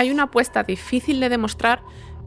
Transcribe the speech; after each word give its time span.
Hay 0.00 0.10
una 0.10 0.22
apuesta 0.22 0.62
difícil 0.62 1.20
de 1.20 1.28
demostrar, 1.28 1.82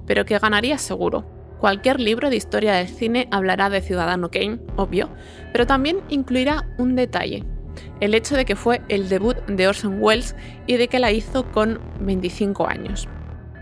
pero 0.05 0.25
que 0.25 0.37
ganaría 0.37 0.77
seguro. 0.77 1.25
Cualquier 1.59 1.99
libro 1.99 2.29
de 2.29 2.35
historia 2.35 2.73
del 2.73 2.87
cine 2.87 3.27
hablará 3.31 3.71
de 3.71 3.81
Ciudadano 3.81 4.29
Kane, 4.29 4.59
obvio, 4.75 5.09
pero 5.51 5.65
también 5.65 6.01
incluirá 6.09 6.69
un 6.77 6.95
detalle, 6.95 7.43
el 7.99 8.13
hecho 8.13 8.35
de 8.35 8.45
que 8.45 8.55
fue 8.55 8.81
el 8.89 9.09
debut 9.09 9.37
de 9.47 9.67
Orson 9.67 9.97
Welles 9.99 10.35
y 10.67 10.77
de 10.77 10.87
que 10.87 10.99
la 10.99 11.11
hizo 11.11 11.51
con 11.51 11.79
25 11.99 12.67
años. 12.67 13.07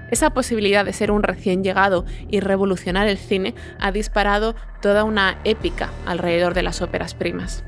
Esa 0.10 0.34
posibilidad 0.34 0.84
de 0.84 0.92
ser 0.92 1.10
un 1.10 1.24
recién 1.24 1.64
llegado 1.64 2.04
y 2.30 2.42
revolucionar 2.42 3.08
el 3.08 3.18
cine 3.18 3.56
ha 3.80 3.94
disparado 3.94 4.56
toda 4.82 5.06
una 5.06 5.38
épica 5.46 5.90
alrededor 6.06 6.54
de 6.54 6.64
las 6.64 6.82
óperas 6.82 7.14
primas. 7.14 7.64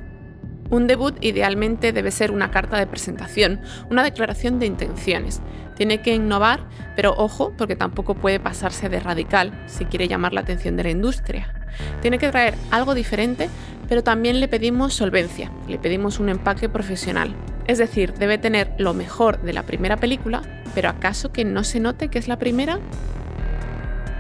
Un 0.70 0.88
debut 0.88 1.16
idealmente 1.21 1.91
debe 1.91 2.11
ser 2.11 2.32
una 2.32 2.52
carta 2.52 2.77
de 2.77 2.88
presentación, 2.88 3.62
una 3.89 4.04
declaración 4.04 4.59
de 4.59 4.66
intenciones. 4.66 5.41
Tiene 5.76 6.02
que 6.02 6.16
innovar, 6.16 6.62
pero 6.95 7.13
ojo, 7.17 7.53
porque 7.58 7.76
tampoco 7.76 8.16
puede 8.16 8.39
pasarse 8.39 8.89
de 8.89 8.99
radical 8.99 9.52
si 9.67 9.86
quiere 9.86 10.08
llamar 10.08 10.34
la 10.34 10.41
atención 10.41 10.76
de 10.77 10.84
la 10.84 10.89
industria. 10.91 11.53
Tiene 12.02 12.17
que 12.17 12.30
traer 12.30 12.55
algo 12.72 12.94
diferente, 12.94 13.49
pero 13.89 14.03
también 14.03 14.39
le 14.39 14.48
pedimos 14.48 14.94
solvencia, 14.94 15.52
le 15.67 15.80
pedimos 15.80 16.20
un 16.20 16.30
empaque 16.30 16.70
profesional. 16.70 17.36
Es 17.67 17.77
decir, 17.77 18.14
debe 18.14 18.38
tener 18.38 18.73
lo 18.77 18.94
mejor 18.94 19.41
de 19.41 19.53
la 19.53 19.64
primera 19.64 19.98
película, 19.98 20.41
pero 20.75 20.89
¿acaso 20.89 21.31
que 21.31 21.45
no 21.45 21.64
se 21.64 21.80
note 21.80 22.09
que 22.09 22.20
es 22.20 22.27
la 22.27 22.39
primera? 22.39 22.80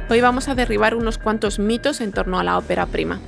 Hoy 0.09 0.21
vamos 0.21 0.47
a 0.47 0.55
derribar 0.55 0.95
unos 0.95 1.17
cuantos 1.17 1.59
mitos 1.59 2.01
en 2.01 2.11
torno 2.11 2.39
a 2.39 2.43
la 2.43 2.57
ópera 2.57 2.85
prima. 2.85 3.19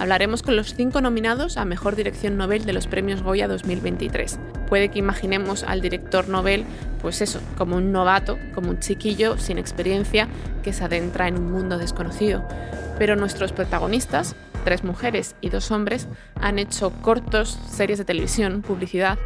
Hablaremos 0.00 0.42
con 0.42 0.56
los 0.56 0.74
cinco 0.74 1.02
nominados 1.02 1.58
a 1.58 1.66
Mejor 1.66 1.94
Dirección 1.94 2.38
Nobel 2.38 2.64
de 2.64 2.72
los 2.72 2.86
Premios 2.86 3.22
Goya 3.22 3.46
2023. 3.48 4.38
Puede 4.66 4.88
que 4.88 4.98
imaginemos 4.98 5.62
al 5.62 5.82
director 5.82 6.26
Nobel, 6.26 6.64
pues 7.02 7.20
eso, 7.20 7.38
como 7.58 7.76
un 7.76 7.92
novato, 7.92 8.38
como 8.54 8.70
un 8.70 8.78
chiquillo 8.78 9.36
sin 9.36 9.58
experiencia 9.58 10.26
que 10.62 10.72
se 10.72 10.84
adentra 10.84 11.28
en 11.28 11.36
un 11.36 11.52
mundo 11.52 11.76
desconocido. 11.76 12.48
Pero 12.98 13.14
nuestros 13.14 13.52
protagonistas, 13.52 14.36
tres 14.64 14.84
mujeres 14.84 15.36
y 15.42 15.50
dos 15.50 15.70
hombres, 15.70 16.08
han 16.40 16.58
hecho 16.58 16.92
cortos, 17.02 17.58
series 17.68 17.98
de 17.98 18.06
televisión, 18.06 18.62
publicidad 18.62 19.18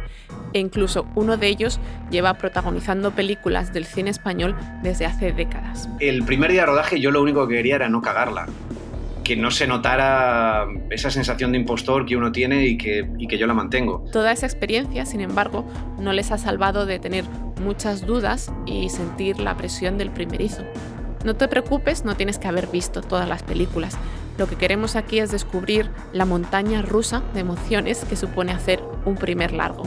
e 0.51 0.59
incluso 0.59 1.07
uno 1.15 1.37
de 1.37 1.47
ellos 1.47 1.79
lleva 2.11 2.33
protagonizando 2.33 3.11
películas 3.11 3.71
del 3.71 3.85
cine 3.85 4.09
español 4.09 4.57
desde 4.83 5.05
hace 5.05 5.31
décadas. 5.31 5.87
El 6.01 6.25
primer 6.25 6.51
día 6.51 6.61
de 6.61 6.67
rodaje 6.67 6.99
yo 6.99 7.11
lo 7.11 7.21
único 7.21 7.47
que 7.47 7.55
quería 7.55 7.75
era 7.75 7.87
no 7.87 8.01
cagarla 8.01 8.47
que 9.25 9.35
no 9.35 9.51
se 9.51 9.67
notara 9.67 10.67
esa 10.91 11.09
sensación 11.09 11.51
de 11.51 11.57
impostor 11.57 12.05
que 12.05 12.15
uno 12.15 12.31
tiene 12.31 12.67
y 12.67 12.77
que, 12.77 13.09
que 13.27 13.37
yo 13.37 13.47
la 13.47 13.55
mantengo. 13.55 14.05
Toda 14.13 14.31
esa 14.31 14.45
experiencia, 14.45 15.05
sin 15.05 15.19
embargo, 15.19 15.65
no 15.99 16.13
les 16.13 16.31
ha 16.31 16.37
salvado 16.37 16.85
de 16.85 16.99
tener 16.99 17.25
muchas 17.61 18.05
dudas 18.05 18.51
y 18.67 18.89
sentir 18.89 19.39
la 19.39 19.57
presión 19.57 19.97
del 19.97 20.11
primerizo. 20.11 20.63
No 21.25 21.33
te 21.35 21.47
preocupes, 21.47 22.05
no 22.05 22.15
tienes 22.15 22.37
que 22.37 22.47
haber 22.47 22.67
visto 22.67 23.01
todas 23.01 23.27
las 23.27 23.41
películas. 23.41 23.97
Lo 24.37 24.47
que 24.47 24.57
queremos 24.57 24.95
aquí 24.95 25.19
es 25.19 25.31
descubrir 25.31 25.89
la 26.13 26.25
montaña 26.25 26.83
rusa 26.83 27.23
de 27.33 27.39
emociones 27.39 28.05
que 28.05 28.15
supone 28.15 28.51
hacer 28.51 28.83
un 29.05 29.15
primer 29.15 29.53
largo. 29.53 29.83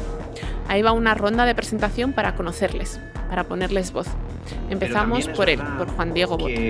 Ahí 0.66 0.82
va 0.82 0.90
una 0.90 1.14
ronda 1.14 1.46
de 1.46 1.54
presentación 1.54 2.12
para 2.12 2.34
conocerles, 2.34 3.00
para 3.28 3.44
ponerles 3.44 3.92
voz. 3.92 4.08
Empezamos 4.68 5.28
por 5.28 5.48
él, 5.48 5.60
por 5.78 5.88
Juan 5.90 6.12
Diego 6.12 6.36
Boto. 6.36 6.60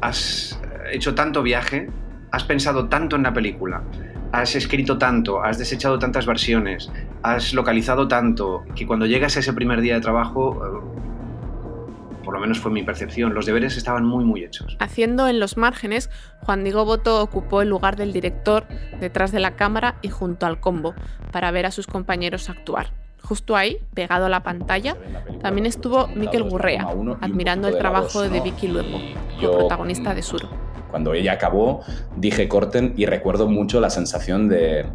has 0.00 0.58
hecho 0.90 1.14
tanto 1.14 1.42
viaje 1.42 1.88
has 2.36 2.44
pensado 2.44 2.86
tanto 2.88 3.16
en 3.16 3.22
la 3.22 3.32
película, 3.32 3.82
has 4.30 4.54
escrito 4.56 4.98
tanto, 4.98 5.42
has 5.42 5.56
desechado 5.56 5.98
tantas 5.98 6.26
versiones, 6.26 6.92
has 7.22 7.54
localizado 7.54 8.08
tanto, 8.08 8.62
que 8.74 8.86
cuando 8.86 9.06
llegas 9.06 9.38
a 9.38 9.40
ese 9.40 9.54
primer 9.54 9.80
día 9.80 9.94
de 9.94 10.02
trabajo, 10.02 10.62
eh, 10.62 12.22
por 12.22 12.34
lo 12.34 12.40
menos 12.40 12.60
fue 12.60 12.70
mi 12.70 12.82
percepción, 12.82 13.32
los 13.32 13.46
deberes 13.46 13.78
estaban 13.78 14.04
muy, 14.04 14.22
muy 14.22 14.44
hechos. 14.44 14.76
Haciendo 14.80 15.28
en 15.28 15.40
los 15.40 15.56
márgenes, 15.56 16.10
Juan 16.42 16.62
Diego 16.62 16.84
Boto 16.84 17.22
ocupó 17.22 17.62
el 17.62 17.70
lugar 17.70 17.96
del 17.96 18.12
director 18.12 18.66
detrás 19.00 19.32
de 19.32 19.40
la 19.40 19.56
cámara 19.56 19.96
y 20.02 20.10
junto 20.10 20.44
al 20.44 20.60
combo, 20.60 20.94
para 21.32 21.50
ver 21.52 21.64
a 21.64 21.70
sus 21.70 21.86
compañeros 21.86 22.50
actuar. 22.50 22.92
Justo 23.22 23.56
ahí, 23.56 23.78
pegado 23.94 24.26
a 24.26 24.28
la 24.28 24.42
pantalla, 24.42 24.94
también 25.40 25.64
estuvo 25.64 26.06
Miquel 26.08 26.42
Gurrea, 26.42 26.86
admirando 27.22 27.66
el 27.68 27.78
trabajo 27.78 28.20
de 28.20 28.40
Vicky 28.40 28.68
Luengo, 28.68 29.00
protagonista 29.40 30.14
de 30.14 30.22
Suro 30.22 30.65
cuando 30.90 31.14
ella 31.14 31.32
acabó, 31.32 31.80
dije 32.16 32.48
corten 32.48 32.94
y 32.96 33.06
recuerdo 33.06 33.48
mucho 33.48 33.80
la 33.80 33.90
sensación 33.90 34.48
de, 34.48 34.86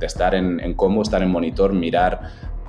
estar 0.00 0.34
en, 0.34 0.60
en 0.60 0.74
combo, 0.74 1.02
estar 1.02 1.22
en 1.22 1.30
monitor, 1.30 1.72
mirar 1.72 2.20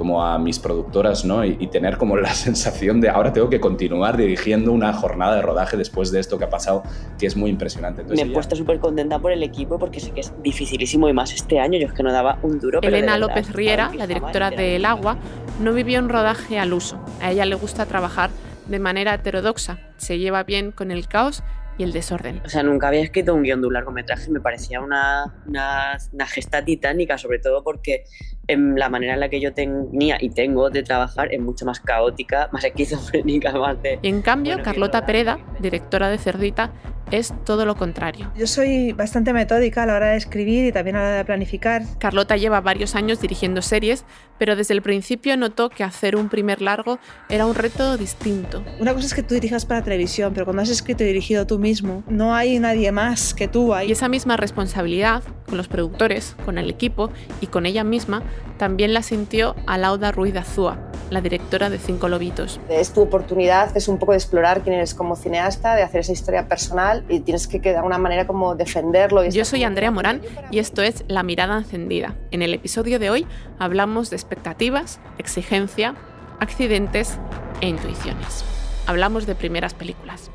como 0.01 0.25
a 0.25 0.39
mis 0.39 0.57
productoras, 0.57 1.25
¿no? 1.25 1.45
Y, 1.45 1.67
tener 1.67 1.99
como 1.99 2.17
la 2.17 2.33
sensación 2.33 2.99
de 3.01 3.09
ahora 3.09 3.31
tengo 3.33 3.51
que 3.51 3.59
continuar 3.59 4.17
dirigiendo 4.17 4.71
una 4.71 4.93
jornada 4.93 5.35
de 5.35 5.43
rodaje 5.43 5.77
después 5.77 6.11
de 6.11 6.19
esto 6.19 6.39
que 6.39 6.45
ha 6.45 6.49
pasado, 6.49 6.81
que 7.19 7.27
es 7.27 7.37
muy 7.37 7.51
impresionante. 7.51 8.03
Me 8.03 8.23
he 8.23 8.25
puesto 8.25 8.55
súper 8.55 8.79
contenta 8.79 9.19
por 9.19 9.31
el 9.31 9.43
equipo 9.43 9.77
porque 9.77 9.99
sé 9.99 10.09
que 10.09 10.21
es 10.21 10.33
dificilísimo 10.41 11.07
y 11.07 11.13
más 11.13 11.31
este 11.31 11.59
año, 11.59 11.77
yo 11.77 11.85
es 11.85 11.93
que 11.93 12.01
no 12.01 12.11
daba 12.11 12.39
un 12.41 12.59
duro. 12.59 12.79
Elena 12.81 13.19
López 13.19 13.53
Riera, 13.53 13.91
la 13.93 14.07
directora 14.07 14.49
de 14.49 14.75
El 14.75 14.85
Agua, 14.85 15.17
no 15.59 15.71
vivió 15.71 15.99
un 15.99 16.09
rodaje 16.09 16.57
al 16.57 16.73
uso. 16.73 16.99
A 17.21 17.29
ella 17.29 17.45
le 17.45 17.53
gusta 17.53 17.85
trabajar 17.85 18.31
de 18.67 18.79
manera 18.79 19.13
heterodoxa, 19.13 19.77
se 19.97 20.17
lleva 20.17 20.41
bien 20.41 20.71
con 20.71 20.89
el 20.89 21.07
caos 21.07 21.43
y 21.77 21.83
el 21.83 21.91
desorden. 21.91 22.41
O 22.45 22.49
sea, 22.49 22.63
nunca 22.63 22.87
había 22.87 23.01
escrito 23.01 23.33
un 23.33 23.43
guion 23.43 23.61
de 23.61 23.67
un 23.67 23.73
largometraje, 23.73 24.29
me 24.31 24.39
parecía 24.39 24.81
una, 24.81 25.33
una, 25.47 25.97
una 26.11 26.27
gesta 26.27 26.63
titánica, 26.63 27.17
sobre 27.17 27.39
todo 27.39 27.63
porque 27.63 28.03
en 28.47 28.77
la 28.77 28.89
manera 28.89 29.13
en 29.13 29.19
la 29.19 29.29
que 29.29 29.39
yo 29.39 29.53
tenía 29.53 30.17
y 30.19 30.29
tengo 30.29 30.69
de 30.69 30.83
trabajar 30.83 31.33
es 31.33 31.39
mucho 31.39 31.65
más 31.65 31.79
caótica, 31.79 32.49
más 32.51 32.63
esquizofrénica, 32.65 33.51
más 33.53 33.81
de... 33.81 33.99
Y 34.01 34.09
en 34.09 34.21
cambio, 34.21 34.61
Carlota 34.63 35.05
Pereda, 35.05 35.39
directora 35.59 36.09
de 36.09 36.17
Cerdita, 36.17 36.71
es 37.11 37.33
todo 37.45 37.65
lo 37.65 37.75
contrario. 37.75 38.31
Yo 38.37 38.47
soy 38.47 38.93
bastante 38.93 39.33
metódica 39.33 39.83
a 39.83 39.85
la 39.85 39.95
hora 39.95 40.07
de 40.07 40.17
escribir 40.17 40.65
y 40.65 40.71
también 40.71 40.95
a 40.95 40.99
la 41.01 41.07
hora 41.07 41.17
de 41.17 41.25
planificar. 41.25 41.83
Carlota 41.99 42.37
lleva 42.37 42.61
varios 42.61 42.95
años 42.95 43.21
dirigiendo 43.21 43.61
series, 43.61 44.05
pero 44.37 44.55
desde 44.55 44.73
el 44.73 44.81
principio 44.81 45.37
notó 45.37 45.69
que 45.69 45.83
hacer 45.83 46.15
un 46.15 46.29
primer 46.29 46.61
largo 46.61 46.99
era 47.29 47.45
un 47.45 47.55
reto 47.55 47.97
distinto. 47.97 48.63
Una 48.79 48.93
cosa 48.93 49.05
es 49.05 49.13
que 49.13 49.23
tú 49.23 49.35
dirijas 49.35 49.65
para 49.65 49.83
televisión, 49.83 50.33
pero 50.33 50.45
cuando 50.45 50.63
has 50.63 50.69
escrito 50.69 51.03
y 51.03 51.07
dirigido 51.07 51.45
tú 51.45 51.59
mismo, 51.59 52.03
no 52.07 52.33
hay 52.33 52.59
nadie 52.59 52.91
más 52.91 53.33
que 53.33 53.47
tú 53.47 53.73
ahí. 53.73 53.89
Y 53.89 53.91
esa 53.91 54.09
misma 54.09 54.37
responsabilidad 54.37 55.23
con 55.47 55.57
los 55.57 55.67
productores, 55.67 56.35
con 56.45 56.57
el 56.57 56.69
equipo 56.69 57.11
y 57.41 57.47
con 57.47 57.65
ella 57.65 57.83
misma 57.83 58.23
también 58.57 58.93
la 58.93 59.01
sintió 59.01 59.55
Alauda 59.65 60.11
Ruiz 60.11 60.33
de 60.33 60.39
Azúa, 60.39 60.90
la 61.11 61.21
directora 61.21 61.69
de 61.69 61.77
Cinco 61.77 62.07
Lobitos. 62.07 62.59
Es 62.69 62.93
tu 62.93 63.01
oportunidad, 63.01 63.75
es 63.75 63.87
un 63.87 63.99
poco 63.99 64.13
de 64.13 64.17
explorar 64.17 64.61
quién 64.61 64.75
eres 64.75 64.95
como 64.95 65.15
cineasta, 65.15 65.75
de 65.75 65.83
hacer 65.83 65.99
esa 65.99 66.13
historia 66.13 66.47
personal 66.47 67.03
y 67.09 67.19
tienes 67.19 67.47
que, 67.47 67.59
de 67.59 67.75
alguna 67.75 67.99
manera 67.99 68.25
como 68.25 68.55
defenderlo. 68.55 69.23
Yo 69.25 69.45
soy 69.45 69.63
Andrea 69.63 69.91
Morán 69.91 70.21
y 70.49 70.59
esto 70.59 70.81
es 70.81 71.03
La 71.07 71.21
Mirada 71.21 71.57
Encendida. 71.57 72.15
En 72.31 72.41
el 72.41 72.53
episodio 72.53 72.97
de 72.97 73.09
hoy 73.09 73.27
hablamos 73.59 74.09
de 74.09 74.15
expectativas, 74.15 74.99
exigencia, 75.17 75.95
accidentes 76.39 77.19
e 77.59 77.67
intuiciones. 77.67 78.45
Hablamos 78.87 79.27
de 79.27 79.35
primeras 79.35 79.73
películas. 79.73 80.31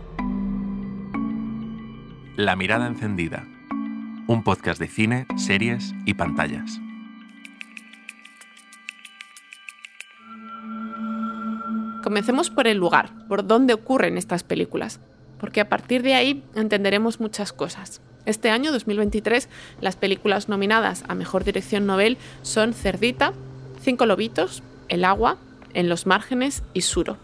La 2.36 2.54
Mirada 2.54 2.86
Encendida. 2.86 3.48
Un 4.28 4.44
podcast 4.44 4.78
de 4.78 4.88
cine, 4.88 5.26
series 5.36 5.94
y 6.04 6.14
pantallas. 6.14 6.80
Comencemos 12.06 12.50
por 12.50 12.68
el 12.68 12.78
lugar, 12.78 13.10
por 13.26 13.44
dónde 13.48 13.74
ocurren 13.74 14.16
estas 14.16 14.44
películas, 14.44 15.00
porque 15.40 15.60
a 15.60 15.68
partir 15.68 16.04
de 16.04 16.14
ahí 16.14 16.44
entenderemos 16.54 17.18
muchas 17.18 17.52
cosas. 17.52 18.00
Este 18.26 18.48
año, 18.48 18.70
2023, 18.70 19.48
las 19.80 19.96
películas 19.96 20.48
nominadas 20.48 21.02
a 21.08 21.16
Mejor 21.16 21.42
Dirección 21.42 21.84
Nobel 21.84 22.16
son 22.42 22.74
Cerdita, 22.74 23.32
Cinco 23.80 24.06
Lobitos, 24.06 24.62
El 24.88 25.04
Agua, 25.04 25.38
En 25.74 25.88
los 25.88 26.06
Márgenes 26.06 26.62
y 26.74 26.82
Suro. 26.82 27.16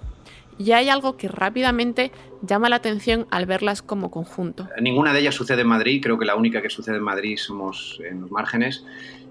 Y 0.58 0.73
hay 0.73 0.88
algo 0.88 1.17
que 1.17 1.29
rápidamente 1.29 2.11
llama 2.43 2.69
la 2.69 2.75
atención 2.75 3.29
al 3.31 3.46
verlas 3.46 3.82
como 3.82 4.11
conjunto. 4.11 4.69
Ninguna 4.81 5.12
de 5.12 5.20
ellas 5.20 5.37
sucede 5.37 5.61
en 5.61 5.69
Madrid, 5.69 6.00
creo 6.02 6.19
que 6.19 6.25
la 6.25 6.34
única 6.34 6.61
que 6.61 6.70
sucede 6.70 6.96
en 6.96 7.05
Madrid 7.05 7.37
somos 7.37 8.00
en 8.05 8.23
los 8.23 8.32
márgenes 8.32 8.84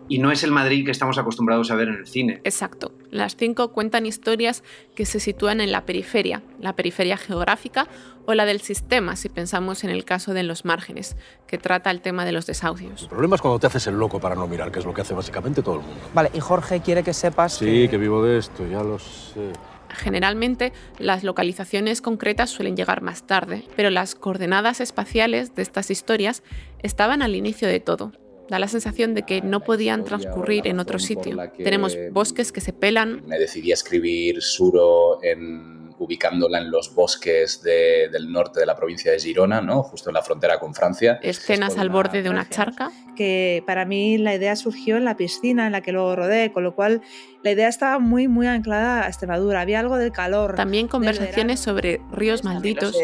y 0.07 0.19
no 0.19 0.31
es 0.31 0.45
el 0.45 0.51
Madrid 0.51 0.85
que 0.85 0.91
estamos 0.91 1.17
acostumbrados 1.17 1.71
a 1.71 1.75
ver 1.75 1.89
en 1.89 1.95
el 1.95 2.07
cine. 2.07 2.39
Exacto. 2.45 2.93
Las 3.11 3.35
cinco 3.35 3.73
cuentan 3.73 4.05
historias 4.05 4.63
que 4.95 5.05
se 5.05 5.19
sitúan 5.19 5.59
en 5.59 5.71
la 5.71 5.85
periferia, 5.85 6.41
la 6.59 6.75
periferia 6.77 7.17
geográfica 7.17 7.87
o 8.25 8.33
la 8.33 8.45
del 8.45 8.61
sistema, 8.61 9.17
si 9.17 9.27
pensamos 9.27 9.83
en 9.83 9.89
el 9.89 10.05
caso 10.05 10.33
de 10.33 10.43
Los 10.43 10.63
Márgenes, 10.63 11.17
que 11.45 11.57
trata 11.57 11.91
el 11.91 11.99
tema 11.99 12.23
de 12.23 12.31
los 12.31 12.45
desahucios. 12.45 13.03
El 13.03 13.09
problema 13.09 13.35
es 13.35 13.41
cuando 13.41 13.59
te 13.59 13.67
haces 13.67 13.85
el 13.87 13.95
loco 13.95 14.21
para 14.21 14.35
no 14.35 14.47
mirar, 14.47 14.71
que 14.71 14.79
es 14.79 14.85
lo 14.85 14.93
que 14.93 15.01
hace 15.01 15.13
básicamente 15.13 15.61
todo 15.61 15.75
el 15.75 15.81
mundo. 15.81 16.01
Vale, 16.13 16.31
y 16.33 16.39
Jorge 16.39 16.79
quiere 16.79 17.03
que 17.03 17.13
sepas 17.13 17.53
Sí, 17.53 17.89
que, 17.89 17.97
vivo 17.97 18.23
de 18.23 18.37
esto, 18.37 18.65
ya 18.65 18.81
lo 18.81 18.97
sé. 18.97 19.51
Generalmente 19.89 20.71
las 20.99 21.25
localizaciones 21.25 22.01
concretas 22.01 22.49
suelen 22.49 22.77
llegar 22.77 23.01
más 23.01 23.27
tarde, 23.27 23.65
pero 23.75 23.89
las 23.89 24.15
coordenadas 24.15 24.79
espaciales 24.79 25.53
de 25.53 25.63
estas 25.63 25.91
historias 25.91 26.43
estaban 26.81 27.21
al 27.21 27.35
inicio 27.35 27.67
de 27.67 27.81
todo 27.81 28.13
Da 28.51 28.59
la 28.59 28.67
sensación 28.67 29.13
de 29.13 29.23
que 29.23 29.41
no 29.41 29.61
podían 29.61 30.03
transcurrir 30.03 30.67
en 30.67 30.81
otro 30.81 30.99
sitio. 30.99 31.37
Tenemos 31.55 31.97
bosques 32.11 32.51
que 32.51 32.59
se 32.59 32.73
pelan. 32.73 33.21
Me 33.25 33.39
decidí 33.39 33.71
a 33.71 33.75
escribir 33.75 34.41
Suro 34.41 35.23
en 35.23 35.90
ubicándola 36.01 36.57
en 36.57 36.71
los 36.71 36.95
bosques 36.95 37.61
de, 37.61 38.09
del 38.11 38.31
norte 38.31 38.59
de 38.59 38.65
la 38.65 38.75
provincia 38.75 39.11
de 39.11 39.19
Girona, 39.19 39.61
¿no? 39.61 39.83
justo 39.83 40.09
en 40.09 40.15
la 40.15 40.23
frontera 40.23 40.59
con 40.59 40.73
Francia. 40.73 41.19
Escenas 41.21 41.77
al 41.77 41.91
borde 41.91 42.23
de 42.23 42.29
una 42.31 42.49
charca. 42.49 42.91
Que 43.15 43.61
para 43.67 43.85
mí 43.85 44.17
la 44.17 44.33
idea 44.33 44.55
surgió 44.55 44.97
en 44.97 45.05
la 45.05 45.15
piscina 45.15 45.67
en 45.67 45.73
la 45.73 45.81
que 45.81 45.91
luego 45.91 46.15
rodé, 46.15 46.51
con 46.51 46.63
lo 46.63 46.73
cual 46.73 47.01
la 47.43 47.51
idea 47.51 47.67
estaba 47.67 47.99
muy, 47.99 48.27
muy 48.27 48.47
anclada 48.47 49.03
a 49.03 49.07
Extremadura. 49.07 49.61
Había 49.61 49.79
algo 49.79 49.97
del 49.97 50.11
calor. 50.11 50.55
También 50.55 50.87
conversaciones 50.87 51.59
sobre 51.59 52.01
ríos 52.11 52.43
malditos. 52.43 52.95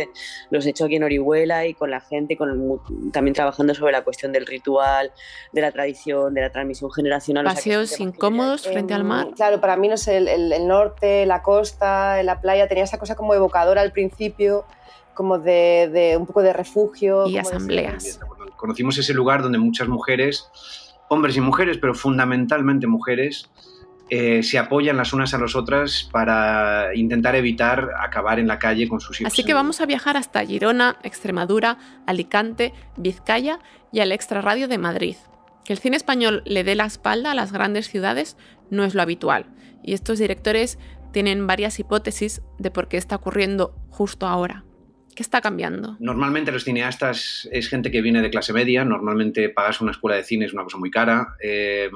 Los 0.49 0.65
he, 0.65 0.69
hecho 0.69 0.85
aquí 0.85 0.95
en 0.95 1.03
Orihuela 1.03 1.67
y 1.67 1.73
con 1.73 1.91
la 1.91 2.01
gente, 2.01 2.35
con 2.35 2.81
también 3.11 3.35
trabajando 3.35 3.75
sobre 3.75 3.91
la 3.91 4.03
cuestión 4.03 4.31
del 4.31 4.45
ritual, 4.45 5.11
de 5.51 5.61
la 5.61 5.71
tradición, 5.71 6.33
de 6.33 6.41
la 6.41 6.51
transmisión 6.51 6.91
generacional. 6.91 7.45
Paseos 7.45 7.99
incómodos 7.99 8.63
frente 8.63 8.93
al 8.93 9.03
mar. 9.03 9.27
Claro, 9.35 9.59
para 9.59 9.75
mí 9.75 9.87
no 9.87 9.97
sé, 9.97 10.17
el, 10.17 10.27
el 10.51 10.67
norte, 10.67 11.25
la 11.25 11.43
costa, 11.43 12.23
la 12.23 12.39
playa 12.41 12.67
tenía 12.67 12.86
esa 12.87 12.97
cosa 12.97 13.15
como 13.15 13.33
evocadora 13.33 13.81
al 13.81 13.91
principio, 13.91 14.65
como 15.13 15.39
de, 15.39 16.15
un 16.17 16.25
poco 16.25 16.41
de 16.41 16.53
refugio. 16.53 17.27
Y 17.27 17.37
asambleas. 17.37 18.19
Conocimos 18.55 18.97
ese 18.97 19.13
lugar 19.13 19.41
donde 19.41 19.57
muchas 19.57 19.87
mujeres, 19.87 20.49
hombres 21.09 21.37
y 21.37 21.41
mujeres, 21.41 21.77
pero 21.77 21.93
fundamentalmente 21.93 22.87
mujeres, 22.87 23.49
eh, 24.09 24.41
se 24.41 24.57
apoyan 24.57 24.95
las 24.95 25.11
unas 25.11 25.33
a 25.33 25.37
las 25.37 25.55
otras 25.55 26.07
para 26.11 26.95
intentar 26.95 27.35
evitar 27.35 27.91
acabar 27.99 28.39
en 28.39 28.47
la 28.47 28.57
calle 28.57 28.87
con 28.87 28.99
sus 29.01 29.19
hijos. 29.19 29.33
Así 29.33 29.43
que 29.43 29.53
vamos 29.53 29.81
a 29.81 29.85
viajar 29.85 30.15
hasta 30.15 30.45
Girona, 30.45 30.97
Extremadura, 31.03 31.77
Alicante, 32.05 32.73
Vizcaya 32.95 33.59
y 33.91 33.99
al 33.99 34.11
extrarradio 34.11 34.67
de 34.67 34.77
Madrid. 34.77 35.15
Que 35.65 35.73
el 35.73 35.79
cine 35.79 35.97
español 35.97 36.41
le 36.45 36.63
dé 36.63 36.75
la 36.75 36.85
espalda 36.85 37.31
a 37.31 37.35
las 37.35 37.51
grandes 37.51 37.89
ciudades 37.89 38.37
no 38.69 38.83
es 38.83 38.95
lo 38.95 39.01
habitual, 39.01 39.45
y 39.83 39.93
estos 39.93 40.19
directores 40.19 40.77
tienen 41.17 41.47
varias 41.47 41.79
hipótesis 41.79 42.43
de 42.59 42.69
por 42.69 42.87
qué 42.89 42.97
está 42.97 43.15
ocurriendo 43.15 43.73
justo 43.89 44.27
ahora. 44.27 44.63
¿Qué 45.15 45.23
está 45.23 45.41
cambiando? 45.41 45.97
Normalmente 45.99 46.51
los 46.51 46.63
cineastas 46.63 47.49
es 47.51 47.69
gente 47.69 47.89
que 47.89 48.03
viene 48.03 48.21
de 48.21 48.29
clase 48.29 48.53
media, 48.53 48.85
normalmente 48.85 49.49
pagas 49.49 49.81
una 49.81 49.89
escuela 49.89 50.15
de 50.15 50.23
cine 50.23 50.45
es 50.45 50.53
una 50.53 50.63
cosa 50.63 50.77
muy 50.77 50.91
cara. 50.91 51.29
Eh, 51.41 51.89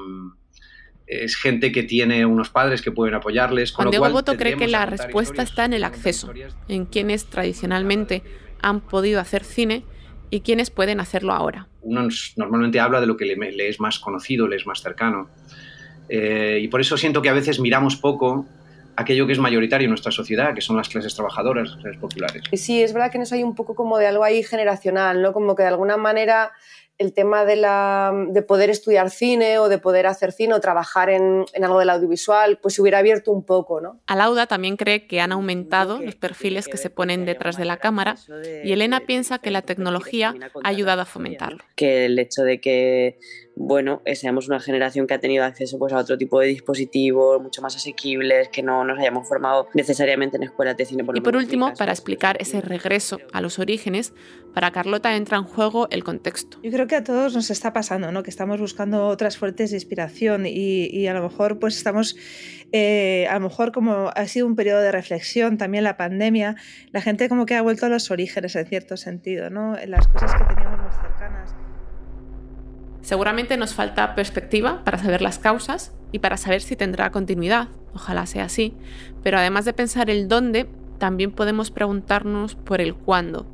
es 1.06 1.36
gente 1.36 1.72
que 1.72 1.84
tiene 1.84 2.26
unos 2.26 2.50
padres 2.50 2.82
que 2.82 2.92
pueden 2.92 3.14
apoyarles. 3.14 3.74
Juan 3.74 3.92
Diego 3.92 4.10
Boto 4.10 4.36
cree 4.38 4.58
que 4.58 4.68
la 4.68 4.88
respuesta 4.88 5.44
está 5.44 5.66
en 5.66 5.74
el 5.74 5.84
acceso, 5.84 6.34
en 6.68 6.86
quienes 6.88 7.28
tradicionalmente 7.28 8.24
han 8.60 8.82
podido 8.82 9.20
hacer 9.20 9.44
cine 9.44 9.86
y 10.32 10.40
quienes 10.40 10.72
pueden 10.72 11.00
hacerlo 11.00 11.34
ahora. 11.34 11.68
Uno 11.82 12.08
normalmente 12.38 12.80
habla 12.80 13.00
de 13.00 13.06
lo 13.06 13.18
que 13.18 13.26
le, 13.26 13.70
es 13.70 13.80
más 13.80 14.00
conocido, 14.00 14.48
le 14.48 14.56
es 14.56 14.66
más 14.66 14.82
cercano. 14.82 15.30
Eh, 16.10 16.60
y 16.64 16.68
por 16.70 16.82
eso 16.82 16.98
siento 16.98 17.22
que 17.22 17.30
a 17.30 17.34
veces 17.34 17.60
miramos 17.60 17.98
poco 17.98 18.48
aquello 18.96 19.28
que 19.28 19.34
es 19.34 19.40
mayoritario 19.40 19.86
en 19.86 19.92
nuestra 19.92 20.12
sociedad, 20.12 20.54
que 20.54 20.62
son 20.62 20.78
las 20.78 20.90
clases 20.90 21.16
trabajadoras, 21.16 21.70
las 21.70 21.78
clases 21.78 22.00
populares. 22.00 22.44
Sí, 22.54 22.82
es 22.82 22.94
verdad 22.94 23.12
que 23.12 23.20
nos 23.20 23.32
hay 23.32 23.44
un 23.44 23.56
poco 23.56 23.76
como 23.76 23.98
de 23.98 24.08
algo 24.08 24.24
ahí 24.24 24.44
generacional, 24.44 25.22
¿no? 25.22 25.34
Como 25.34 25.56
que 25.56 25.64
de 25.64 25.70
alguna 25.70 25.98
manera 25.98 26.52
el 27.02 27.14
tema 27.14 27.46
de, 27.46 27.56
la, 27.56 28.14
de 28.30 28.42
poder 28.44 28.70
estudiar 28.70 29.10
cine 29.10 29.58
o 29.58 29.70
de 29.70 29.80
poder 29.80 30.06
hacer 30.06 30.32
cine 30.32 30.54
o 30.54 30.60
trabajar 30.60 31.10
en, 31.10 31.46
en, 31.54 31.64
algo 31.64 31.80
del 31.80 31.90
audiovisual, 31.90 32.60
pues 32.62 32.76
se 32.76 32.82
hubiera 32.82 33.00
abierto 33.00 33.32
un 33.32 33.44
poco, 33.44 33.82
¿no? 33.82 34.00
Alauda 34.06 34.46
también 34.46 34.78
cree 34.78 35.08
que 35.08 35.20
han 35.20 35.32
aumentado 35.32 36.00
los 36.00 36.16
perfiles 36.16 36.68
que 36.68 36.78
se 36.78 36.92
ponen 36.92 37.26
detrás 37.26 37.58
de 37.58 37.66
la 37.66 37.78
cámara 37.78 38.16
y 38.64 38.72
Elena 38.72 39.02
piensa 39.02 39.40
que 39.40 39.50
la 39.50 39.64
tecnología 39.64 40.36
ha 40.64 40.68
ayudado 40.68 41.02
a 41.02 41.06
fomentarlo. 41.06 41.64
Que 41.76 42.06
el 42.06 42.20
hecho 42.20 42.44
de 42.44 42.62
que 42.62 43.18
bueno, 43.68 44.02
eh, 44.06 44.16
seamos 44.16 44.48
una 44.48 44.60
generación 44.60 45.08
que 45.08 45.14
ha 45.14 45.20
tenido 45.20 45.44
acceso 45.44 45.78
pues, 45.78 45.94
a 45.94 45.98
otro 45.98 46.18
tipo 46.18 46.40
de 46.40 46.48
dispositivos 46.48 47.42
mucho 47.42 47.62
más 47.62 47.76
asequibles, 47.76 48.50
que 48.50 48.64
no 48.64 48.84
nos 48.84 49.00
hayamos 49.00 49.28
formado 49.28 49.68
necesariamente 49.74 50.38
en 50.38 50.44
escuelas 50.44 50.76
de 50.78 50.86
cine. 50.86 51.04
Por 51.04 51.18
y 51.18 51.22
por 51.22 51.36
último, 51.36 51.74
para 51.78 51.92
explicar 51.92 52.38
ese 52.40 52.62
regreso 52.62 53.20
a 53.32 53.42
los 53.42 53.60
orígenes, 53.60 54.14
para 54.54 54.72
Carlota 54.72 55.16
entra 55.16 55.38
en 55.38 55.44
juego 55.44 55.88
el 55.92 56.04
contexto. 56.04 56.60
Yo 56.64 56.72
creo 56.72 56.88
que 56.88 56.96
a 56.96 57.04
todos 57.04 57.36
nos 57.36 57.50
está 57.52 57.72
pasando, 57.72 58.12
¿no? 58.12 58.24
que 58.24 58.30
estamos 58.30 58.60
buscando 58.60 59.08
otras 59.08 59.38
fuentes 59.38 59.72
de 59.72 59.78
inspiración 59.78 60.46
y, 60.46 61.08
a 61.08 61.14
lo 61.14 61.22
mejor 61.22 61.60
pues 61.60 61.78
estamos, 61.78 62.16
eh, 62.72 63.28
a 63.30 63.36
lo 63.36 63.42
mejor 63.42 63.72
como 63.72 64.12
ha 64.16 64.28
sido 64.28 64.48
un 64.48 64.56
periodo 64.56 64.82
de 64.82 64.92
reflexión, 64.92 65.58
también 65.58 65.84
la 65.84 65.98
pandemia, 65.98 66.56
la 66.92 67.02
gente 67.02 67.30
como 67.30 67.46
que 67.46 67.56
ha 67.56 67.62
vuelto 67.62 67.86
a 67.86 67.90
los 67.90 68.12
orígenes 68.12 68.56
en 68.56 68.66
cierto 68.66 68.98
sentido, 68.98 69.50
¿no? 69.50 69.76
las 69.86 70.08
cosas 70.08 70.34
que 70.36 70.44
teníamos 70.46 70.80
más 70.80 70.96
cercanas. 71.02 71.61
Seguramente 73.02 73.58
nos 73.58 73.74
falta 73.74 74.16
perspectiva 74.16 74.84
para 74.84 74.98
saber 74.98 75.22
las 75.22 75.40
causas 75.40 75.92
y 76.12 76.20
para 76.20 76.38
saber 76.38 76.62
si 76.62 76.76
tendrá 76.76 77.12
continuidad. 77.12 77.68
Ojalá 77.94 78.26
sea 78.26 78.46
así. 78.46 78.76
Pero 79.24 79.38
además 79.38 79.66
de 79.66 79.74
pensar 79.74 80.10
el 80.10 80.28
dónde, 80.28 80.70
también 81.00 81.32
podemos 81.32 81.72
preguntarnos 81.72 82.56
por 82.56 82.80
el 82.80 82.96
cuándo. 82.96 83.48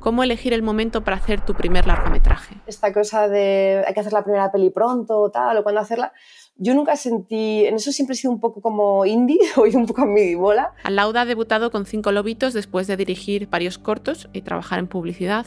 ¿Cómo 0.00 0.22
elegir 0.22 0.52
el 0.52 0.62
momento 0.62 1.02
para 1.02 1.16
hacer 1.16 1.44
tu 1.44 1.54
primer 1.54 1.86
largometraje? 1.86 2.56
Esta 2.66 2.92
cosa 2.92 3.28
de 3.28 3.84
hay 3.86 3.94
que 3.94 4.00
hacer 4.00 4.12
la 4.12 4.22
primera 4.22 4.50
peli 4.50 4.70
pronto 4.70 5.18
o 5.18 5.30
tal, 5.30 5.56
o 5.58 5.62
cuándo 5.62 5.80
hacerla. 5.80 6.12
Yo 6.56 6.74
nunca 6.74 6.96
sentí, 6.96 7.66
en 7.66 7.74
eso 7.76 7.92
siempre 7.92 8.14
he 8.14 8.16
sido 8.16 8.32
un 8.32 8.40
poco 8.40 8.60
como 8.60 9.04
indie, 9.06 9.38
o 9.56 9.62
un 9.62 9.86
poco 9.86 10.02
a 10.02 10.06
mi 10.06 10.34
bola. 10.34 10.72
Alauda 10.84 11.22
ha 11.22 11.24
debutado 11.24 11.70
con 11.70 11.84
Cinco 11.84 12.12
Lobitos 12.12 12.52
después 12.52 12.86
de 12.86 12.96
dirigir 12.96 13.48
varios 13.48 13.78
cortos 13.78 14.28
y 14.32 14.42
trabajar 14.42 14.78
en 14.78 14.86
publicidad 14.86 15.46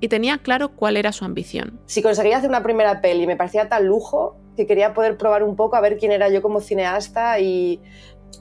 y 0.00 0.08
tenía 0.08 0.38
claro 0.38 0.70
cuál 0.70 0.96
era 0.96 1.12
su 1.12 1.24
ambición. 1.24 1.80
Si 1.86 2.02
conseguía 2.02 2.38
hacer 2.38 2.50
una 2.50 2.62
primera 2.62 3.00
peli 3.00 3.26
me 3.26 3.36
parecía 3.36 3.68
tan 3.68 3.86
lujo 3.86 4.36
que 4.56 4.66
quería 4.66 4.94
poder 4.94 5.16
probar 5.16 5.42
un 5.42 5.56
poco 5.56 5.76
a 5.76 5.80
ver 5.80 5.98
quién 5.98 6.12
era 6.12 6.28
yo 6.28 6.42
como 6.42 6.60
cineasta 6.60 7.38
y 7.38 7.80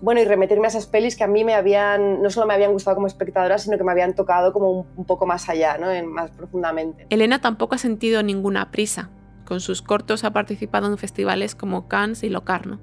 bueno, 0.02 0.22
y 0.22 0.26
remitirme 0.26 0.66
a 0.66 0.70
esas 0.70 0.86
pelis 0.86 1.16
que 1.16 1.24
a 1.24 1.28
mí 1.28 1.44
me 1.44 1.54
habían, 1.54 2.22
no 2.22 2.30
solo 2.30 2.46
me 2.46 2.54
habían 2.54 2.72
gustado 2.72 2.96
como 2.96 3.08
espectadora, 3.08 3.58
sino 3.58 3.78
que 3.78 3.84
me 3.84 3.92
habían 3.92 4.16
tocado 4.16 4.54
como 4.54 4.86
un, 4.96 5.06
poco 5.06 5.26
más 5.26 5.50
allá, 5.50 5.78
¿no? 5.78 5.92
En, 5.92 6.08
más 6.08 6.32
profundamente. 6.32 7.08
Elena 7.10 7.40
tampoco 7.42 7.76
ha 7.76 7.78
sentido 7.78 8.22
ninguna 8.22 8.70
prisa. 8.70 9.10
Con 9.46 9.60
sus 9.60 9.82
cortos 9.82 10.24
ha 10.24 10.34
participado 10.34 10.88
en 10.88 10.98
festivales 10.98 11.56
como 11.56 11.88
Cannes 11.88 12.24
y 12.24 12.30
Locarno 12.30 12.80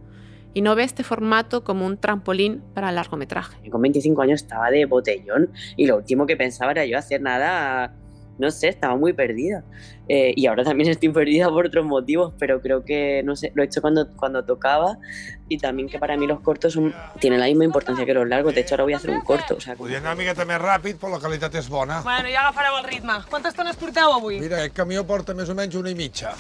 y 0.55 0.63
no 0.63 0.75
ve 0.77 0.85
este 0.85 1.03
formato 1.03 1.65
como 1.65 1.85
un 1.85 1.99
trampolín 1.99 2.63
para 2.75 2.89
el 2.89 2.95
largometraje. 2.95 3.69
Con 3.69 3.83
25 3.83 4.23
años 4.23 4.43
estaba 4.43 4.71
de 4.71 4.87
botellón 4.87 5.51
y 5.77 5.87
lo 5.87 5.97
último 5.97 6.27
que 6.27 6.37
pensaba 6.37 6.71
era 6.71 6.87
yo 6.87 6.97
hacer 6.97 7.21
nada 7.21 7.95
no 8.39 8.51
sé, 8.51 8.69
estaba 8.69 8.97
muy 8.97 9.13
perdida. 9.13 9.65
Eh, 10.09 10.35
y 10.37 10.47
ahora 10.47 10.65
también 10.65 10.91
estoy 10.91 11.09
perdida 11.11 11.49
por 11.49 11.67
otros 11.67 11.85
motivos, 11.85 12.35
pero 12.39 12.61
creo 12.61 12.85
que, 12.85 13.23
no 13.25 13.37
sé, 13.37 13.53
lo 13.55 13.63
he 13.63 13.67
hecho 13.67 13.81
cuando, 13.81 14.09
cuando 14.17 14.45
tocaba 14.45 14.99
y 15.49 15.59
también 15.59 15.89
que 15.89 15.99
para 15.99 16.17
mí 16.17 16.27
los 16.27 16.41
cortos 16.41 16.79
tienen 17.21 17.41
la 17.41 17.47
misma 17.47 17.65
importancia 17.65 18.05
que 18.05 18.15
los 18.15 18.29
largos. 18.29 18.55
De 18.55 18.63
hecho, 18.63 18.75
ahora 18.75 18.85
voy 18.85 18.93
a 18.95 18.97
hacer 18.97 19.11
un 19.11 19.21
corto. 19.21 19.57
O 19.57 19.61
sea, 19.61 19.77
Podria 19.77 19.99
anar 19.99 20.15
una 20.15 20.23
miqueta 20.23 20.45
més 20.49 20.61
ràpid, 20.61 20.99
però 21.01 21.13
la 21.13 21.21
qualitat 21.21 21.55
és 21.59 21.69
bona. 21.69 22.01
Bueno, 22.05 22.29
ja 22.33 22.45
agafareu 22.47 22.79
el 22.79 22.85
ritme. 22.89 23.19
Quantes 23.31 23.57
tones 23.57 23.77
porteu 23.77 24.13
avui? 24.15 24.39
Mira, 24.41 24.63
aquest 24.63 24.77
camió 24.77 25.05
porta 25.07 25.35
més 25.35 25.51
o 25.51 25.57
menys 25.59 25.77
una 25.81 25.93
i 25.93 25.99
mitja. 25.99 26.33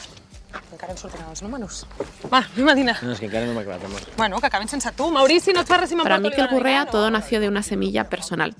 Encara 0.72 0.94
en 0.94 0.98
sortiran 0.98 1.32
els 1.32 1.42
números. 1.42 1.82
Va, 2.30 2.44
anem 2.44 2.70
a 2.70 2.76
dinar. 2.78 2.96
No, 3.02 3.12
és 3.12 3.20
que 3.20 3.26
encara 3.26 3.48
no 3.48 3.56
m'ha 3.56 3.64
acabat, 3.66 3.84
amor. 3.88 4.06
Bueno, 4.16 4.40
que 4.40 4.46
acaben 4.46 4.70
sense 4.70 4.92
tu. 4.96 5.10
Maurici, 5.12 5.52
no 5.52 5.64
et 5.64 5.70
fa 5.70 5.80
res 5.82 5.90
si 5.90 5.98
Para 5.98 6.20
Miquel 6.22 6.48
Gurrea 6.48 6.86
todo 6.86 7.10
nació 7.10 7.40
de 7.40 7.48
una 7.48 7.62
semilla 7.62 8.08
personal 8.08 8.54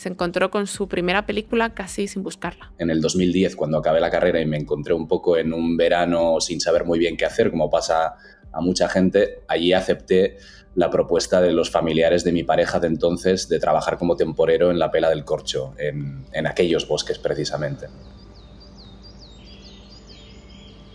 se 0.00 0.08
encontró 0.08 0.50
con 0.50 0.66
su 0.66 0.88
primera 0.88 1.26
película 1.26 1.74
casi 1.74 2.08
sin 2.08 2.22
buscarla. 2.22 2.72
En 2.78 2.88
el 2.88 3.02
2010, 3.02 3.54
cuando 3.54 3.76
acabé 3.76 4.00
la 4.00 4.10
carrera 4.10 4.40
y 4.40 4.46
me 4.46 4.56
encontré 4.56 4.94
un 4.94 5.06
poco 5.06 5.36
en 5.36 5.52
un 5.52 5.76
verano 5.76 6.40
sin 6.40 6.58
saber 6.58 6.86
muy 6.86 6.98
bien 6.98 7.18
qué 7.18 7.26
hacer, 7.26 7.50
como 7.50 7.68
pasa 7.68 8.14
a 8.50 8.60
mucha 8.62 8.88
gente, 8.88 9.42
allí 9.46 9.74
acepté 9.74 10.38
la 10.74 10.88
propuesta 10.88 11.42
de 11.42 11.52
los 11.52 11.70
familiares 11.70 12.24
de 12.24 12.32
mi 12.32 12.44
pareja 12.44 12.80
de 12.80 12.86
entonces 12.86 13.46
de 13.50 13.60
trabajar 13.60 13.98
como 13.98 14.16
temporero 14.16 14.70
en 14.70 14.78
la 14.78 14.90
pela 14.90 15.10
del 15.10 15.26
corcho, 15.26 15.74
en, 15.76 16.24
en 16.32 16.46
aquellos 16.46 16.88
bosques 16.88 17.18
precisamente. 17.18 17.88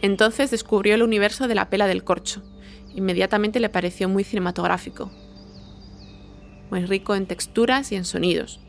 Entonces 0.01 0.49
descubrió 0.49 0.95
el 0.95 1.03
universo 1.03 1.47
de 1.47 1.53
la 1.53 1.69
pela 1.69 1.85
del 1.85 2.03
corcho. 2.03 2.41
Inmediatamente 2.95 3.59
le 3.59 3.69
pareció 3.69 4.09
muy 4.09 4.23
cinematográfico, 4.23 5.11
muy 6.71 6.83
rico 6.87 7.13
en 7.13 7.27
texturas 7.27 7.91
y 7.91 7.97
en 7.97 8.05
sonidos. 8.05 8.64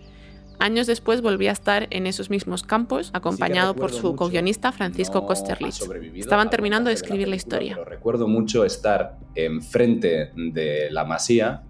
Años 0.59 0.87
después 0.87 1.21
volví 1.21 1.49
a 1.49 1.53
estar 1.53 1.87
en 1.91 2.07
esos 2.07 2.31
mismos 2.31 2.63
campos, 2.63 3.11
acompañado 3.13 3.75
por 3.75 3.93
su 3.93 4.17
co-guionista 4.17 4.73
Francisco 4.73 5.21
no 5.21 5.27
Kosterlitz. 5.27 5.83
Estaban 6.15 6.51
terminando 6.51 6.89
de 6.89 6.95
escribir 6.95 7.29
la 7.29 7.37
historia. 7.37 7.79
recuerdo 7.85 8.27
mucho 8.27 8.65
estar 8.65 9.19
enfrente 9.35 10.31
de 10.35 10.89
la 10.91 11.05
masía 11.05 11.63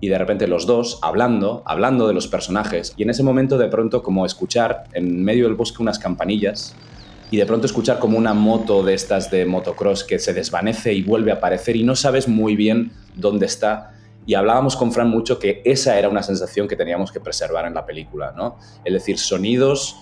y 0.00 0.08
de 0.08 0.18
repente 0.18 0.48
los 0.48 0.66
dos 0.66 0.98
hablando, 1.02 1.62
hablando 1.64 2.08
de 2.08 2.14
los 2.14 2.26
personajes, 2.26 2.92
y 2.96 3.04
en 3.04 3.10
ese 3.10 3.22
momento 3.22 3.56
de 3.58 3.68
pronto 3.68 4.02
como 4.02 4.26
escuchar 4.26 4.84
en 4.92 5.22
medio 5.22 5.44
del 5.44 5.54
bosque 5.54 5.82
unas 5.82 5.98
campanillas 5.98 6.74
y 7.30 7.36
de 7.36 7.46
pronto 7.46 7.66
escuchar 7.66 7.98
como 7.98 8.18
una 8.18 8.34
moto 8.34 8.82
de 8.82 8.94
estas 8.94 9.30
de 9.30 9.46
motocross 9.46 10.04
que 10.04 10.18
se 10.18 10.34
desvanece 10.34 10.92
y 10.92 11.02
vuelve 11.02 11.30
a 11.30 11.34
aparecer 11.34 11.76
y 11.76 11.82
no 11.82 11.96
sabes 11.96 12.28
muy 12.28 12.56
bien 12.56 12.92
dónde 13.14 13.46
está 13.46 13.94
y 14.26 14.34
hablábamos 14.34 14.76
con 14.76 14.92
Fran 14.92 15.08
mucho 15.08 15.38
que 15.38 15.62
esa 15.64 15.98
era 15.98 16.08
una 16.08 16.22
sensación 16.22 16.68
que 16.68 16.76
teníamos 16.76 17.10
que 17.10 17.20
preservar 17.20 17.66
en 17.66 17.74
la 17.74 17.84
película, 17.84 18.32
¿no? 18.36 18.56
Es 18.84 18.92
decir, 18.92 19.18
sonidos 19.18 19.96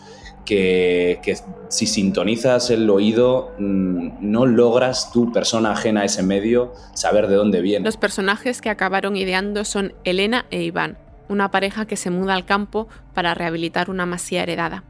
que, 0.44 1.20
que 1.22 1.36
si 1.68 1.86
sintonizas 1.86 2.70
el 2.70 2.88
oído 2.90 3.54
mm, 3.58 4.18
no 4.20 4.46
logras 4.46 5.12
tú, 5.12 5.32
persona 5.32 5.72
ajena 5.72 6.02
a 6.02 6.04
ese 6.04 6.22
medio, 6.22 6.72
saber 6.94 7.28
de 7.28 7.36
dónde 7.36 7.60
viene. 7.60 7.84
Los 7.84 7.96
personajes 7.96 8.60
que 8.60 8.70
acabaron 8.70 9.16
ideando 9.16 9.64
son 9.64 9.94
Elena 10.04 10.46
e 10.50 10.62
Iván, 10.62 10.98
una 11.28 11.50
pareja 11.50 11.86
que 11.86 11.96
se 11.96 12.10
muda 12.10 12.34
al 12.34 12.44
campo 12.44 12.88
para 13.14 13.34
rehabilitar 13.34 13.90
una 13.90 14.06
masía 14.06 14.42
heredada. 14.42 14.84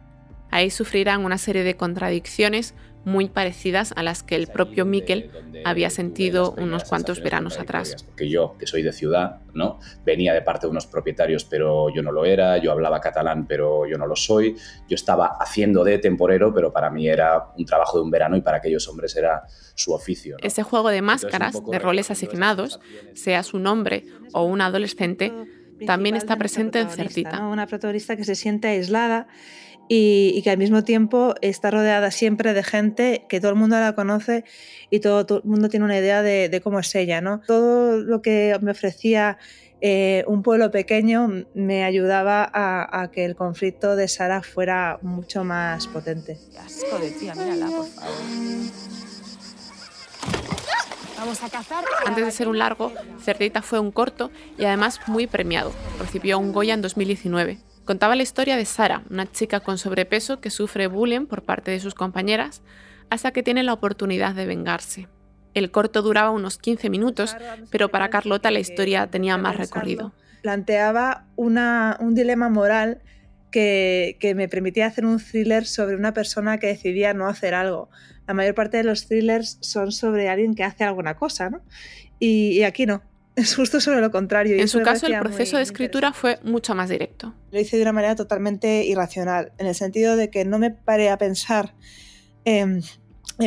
Ahí 0.50 0.70
sufrirán 0.70 1.24
una 1.24 1.38
serie 1.38 1.62
de 1.62 1.76
contradicciones 1.76 2.74
muy 3.04 3.28
parecidas 3.28 3.92
a 3.96 4.02
las 4.02 4.22
que 4.22 4.36
el 4.36 4.46
propio 4.46 4.84
Miquel 4.84 5.30
había 5.64 5.90
sentido 5.90 6.54
unos 6.58 6.84
cuantos 6.84 7.22
veranos 7.22 7.58
atrás. 7.58 8.06
Que 8.16 8.28
yo, 8.28 8.56
que 8.58 8.66
soy 8.66 8.82
de 8.82 8.92
ciudad, 8.92 9.40
¿no? 9.54 9.78
venía 10.04 10.34
de 10.34 10.42
parte 10.42 10.66
de 10.66 10.70
unos 10.70 10.86
propietarios, 10.86 11.44
pero 11.44 11.88
yo 11.94 12.02
no 12.02 12.12
lo 12.12 12.24
era, 12.24 12.58
yo 12.58 12.72
hablaba 12.72 13.00
catalán, 13.00 13.46
pero 13.46 13.86
yo 13.86 13.96
no 13.96 14.06
lo 14.06 14.16
soy, 14.16 14.56
yo 14.88 14.94
estaba 14.94 15.36
haciendo 15.40 15.84
de 15.84 15.98
temporero, 15.98 16.52
pero 16.54 16.72
para 16.72 16.90
mí 16.90 17.08
era 17.08 17.48
un 17.56 17.64
trabajo 17.64 17.98
de 17.98 18.04
un 18.04 18.10
verano 18.10 18.36
y 18.36 18.42
para 18.42 18.58
aquellos 18.58 18.86
hombres 18.88 19.16
era 19.16 19.44
su 19.74 19.92
oficio. 19.92 20.36
Ese 20.42 20.62
juego 20.62 20.90
de 20.90 21.02
máscaras, 21.02 21.60
de 21.64 21.78
roles 21.78 22.10
asignados, 22.10 22.80
sea 23.14 23.42
su 23.42 23.58
nombre 23.58 24.04
o 24.32 24.44
un 24.44 24.60
adolescente, 24.60 25.32
también 25.86 26.16
está 26.16 26.36
presente 26.36 26.80
en 26.80 26.90
Cerdita. 26.90 27.46
Una 27.46 27.66
protagonista 27.66 28.16
que 28.16 28.24
se 28.24 28.34
siente 28.34 28.68
aislada 28.68 29.28
y, 29.92 30.40
que 30.42 30.50
al 30.50 30.56
mismo 30.56 30.84
tiempo 30.84 31.34
está 31.40 31.72
rodeada 31.72 32.12
siempre 32.12 32.54
de 32.54 32.62
gente 32.62 33.24
que 33.28 33.40
todo 33.40 33.50
el 33.50 33.56
mundo 33.56 33.78
la 33.80 33.92
conoce 33.96 34.44
y 34.88 35.00
todo, 35.00 35.38
el 35.38 35.48
mundo 35.50 35.68
tiene 35.68 35.84
una 35.84 35.98
idea 35.98 36.22
de, 36.22 36.60
cómo 36.62 36.78
es 36.78 36.94
ella. 36.94 37.20
¿no? 37.20 37.40
Todo 37.40 37.98
lo 37.98 38.22
que 38.22 38.56
me 38.62 38.70
ofrecía 38.70 39.36
eh, 39.80 40.22
un 40.28 40.44
pueblo 40.44 40.70
pequeño 40.70 41.44
me 41.54 41.82
ayudaba 41.82 42.48
a, 42.54 43.10
que 43.10 43.24
el 43.24 43.34
conflicto 43.34 43.96
de 43.96 44.06
Sara 44.06 44.42
fuera 44.42 45.00
mucho 45.02 45.42
más 45.42 45.88
potente. 45.88 46.38
asco 46.64 46.96
de 47.00 47.10
tía, 47.10 47.34
mírala, 47.34 47.66
por 47.66 47.86
favor. 47.86 48.14
Vamos 51.18 51.42
a 51.42 51.50
cazar. 51.50 51.84
Antes 52.06 52.24
de 52.24 52.30
ser 52.30 52.46
un 52.46 52.58
largo, 52.58 52.92
Cerdita 53.20 53.60
fue 53.60 53.80
un 53.80 53.90
corto 53.90 54.30
y 54.56 54.66
además 54.66 55.00
muy 55.08 55.26
premiado. 55.26 55.72
Recibió 55.98 56.38
un 56.38 56.52
Goya 56.52 56.74
en 56.74 56.80
2019. 56.80 57.69
Contaba 57.90 58.14
la 58.14 58.22
historia 58.22 58.56
de 58.56 58.66
Sara, 58.66 59.02
una 59.10 59.28
chica 59.28 59.58
con 59.58 59.76
sobrepeso 59.76 60.40
que 60.40 60.50
sufre 60.50 60.86
bullying 60.86 61.26
por 61.26 61.42
parte 61.42 61.72
de 61.72 61.80
sus 61.80 61.92
compañeras 61.92 62.62
hasta 63.10 63.32
que 63.32 63.42
tiene 63.42 63.64
la 63.64 63.72
oportunidad 63.72 64.32
de 64.32 64.46
vengarse. 64.46 65.08
El 65.54 65.72
corto 65.72 66.00
duraba 66.00 66.30
unos 66.30 66.56
15 66.56 66.88
minutos, 66.88 67.36
pero 67.72 67.88
para 67.88 68.08
Carlota 68.08 68.52
la 68.52 68.60
historia 68.60 69.08
tenía 69.08 69.36
más 69.38 69.56
recorrido. 69.56 70.12
Planteaba 70.40 71.26
un 71.34 72.14
dilema 72.14 72.48
moral 72.48 73.02
que, 73.50 74.16
me 74.36 74.46
permitía 74.46 74.86
hacer 74.86 75.04
un 75.04 75.18
thriller 75.18 75.66
sobre 75.66 75.96
una 75.96 76.14
persona 76.14 76.58
que 76.58 76.68
decidía 76.68 77.12
no 77.12 77.26
hacer 77.26 77.54
algo. 77.54 77.90
La 78.28 78.34
mayor 78.34 78.54
parte 78.54 78.76
de 78.76 78.84
los 78.84 79.08
thrillers 79.08 79.58
son 79.62 79.90
sobre 79.90 80.28
alguien 80.28 80.54
que 80.54 80.62
hace 80.62 80.84
alguna 80.84 81.16
cosa, 81.16 81.50
¿no? 81.50 81.60
y 82.20 82.62
aquí 82.62 82.86
no. 82.86 83.02
Es 83.40 83.54
justo 83.54 83.80
sobre 83.80 84.00
lo 84.00 84.10
contrario. 84.10 84.56
en 84.60 84.68
su 84.68 84.82
caso, 84.82 85.06
el 85.06 85.18
proceso 85.18 85.56
de 85.56 85.62
escritura 85.62 86.12
fue 86.12 86.38
mucho 86.42 86.74
más 86.74 86.90
directo. 86.90 87.34
Lo 87.50 87.58
hice 87.58 87.76
de 87.76 87.82
una 87.82 87.92
manera 87.92 88.14
totalmente 88.14 88.84
irracional, 88.84 89.52
en 89.56 89.66
el 89.66 89.74
sentido 89.74 90.16
de 90.16 90.28
que 90.28 90.44
no 90.44 90.58
me 90.58 90.70
paré 90.70 91.08
a 91.08 91.16
pensar 91.16 91.74
en, 92.44 92.82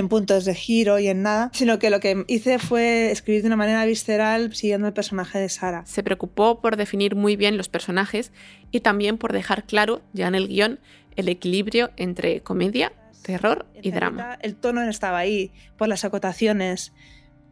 puntos 0.09 0.45
de 0.45 0.55
giro 0.55 0.97
y 0.97 1.07
en 1.07 1.21
nada, 1.21 1.51
sino 1.53 1.77
que 1.77 1.91
lo 1.91 1.99
que 1.99 2.25
hice 2.27 2.57
fue 2.57 3.11
escribir 3.11 3.43
de 3.43 3.47
una 3.47 3.55
manera 3.55 3.85
visceral 3.85 4.55
siguiendo 4.55 4.87
el 4.87 4.93
personaje 4.93 5.37
de 5.37 5.49
Sara. 5.49 5.85
Se 5.85 6.01
preocupó 6.01 6.59
por 6.59 6.75
definir 6.75 7.15
muy 7.15 7.35
bien 7.35 7.55
los 7.55 7.69
personajes 7.69 8.31
y 8.71 8.79
también 8.79 9.19
por 9.19 9.31
dejar 9.31 9.65
claro, 9.65 10.01
ya 10.13 10.27
en 10.27 10.33
el 10.33 10.47
guion, 10.47 10.79
el 11.15 11.29
equilibrio 11.29 11.91
entre 11.97 12.41
comedia, 12.41 12.93
terror 13.21 13.67
y 13.79 13.91
drama. 13.91 14.39
El 14.41 14.55
tono 14.55 14.81
estaba 14.81 15.19
ahí, 15.19 15.51
por 15.77 15.87
las 15.87 16.03
acotaciones, 16.03 16.91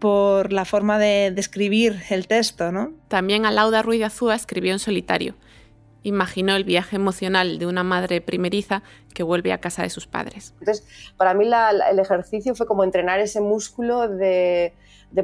por 0.02 0.52
la 0.52 0.66
forma 0.66 0.98
de 0.98 1.32
describir 1.32 2.02
el 2.10 2.28
texto, 2.28 2.72
¿no? 2.72 2.92
También 3.08 3.46
Alauda 3.46 3.84
Ruiz 3.84 4.00
de 4.00 4.06
Azúa 4.06 4.34
escribió 4.34 4.74
en 4.74 4.80
solitario. 4.80 5.36
Imaginó 6.02 6.56
el 6.56 6.64
viaje 6.64 6.96
emocional 6.96 7.60
de 7.60 7.68
una 7.68 7.84
madre 7.84 8.20
primeriza 8.20 8.82
que 9.14 9.22
vuelve 9.22 9.54
a 9.54 9.60
casa 9.60 9.84
de 9.84 9.92
sus 9.92 10.08
padres. 10.08 10.56
Entonces, 10.60 10.88
para 11.18 11.36
mí 11.36 11.46
el 11.46 12.00
ejercicio 12.00 12.56
fue 12.56 12.66
como 12.66 12.84
entrenar 12.84 13.20
ese 13.20 13.42
músculo 13.42 14.08
de, 14.08 14.74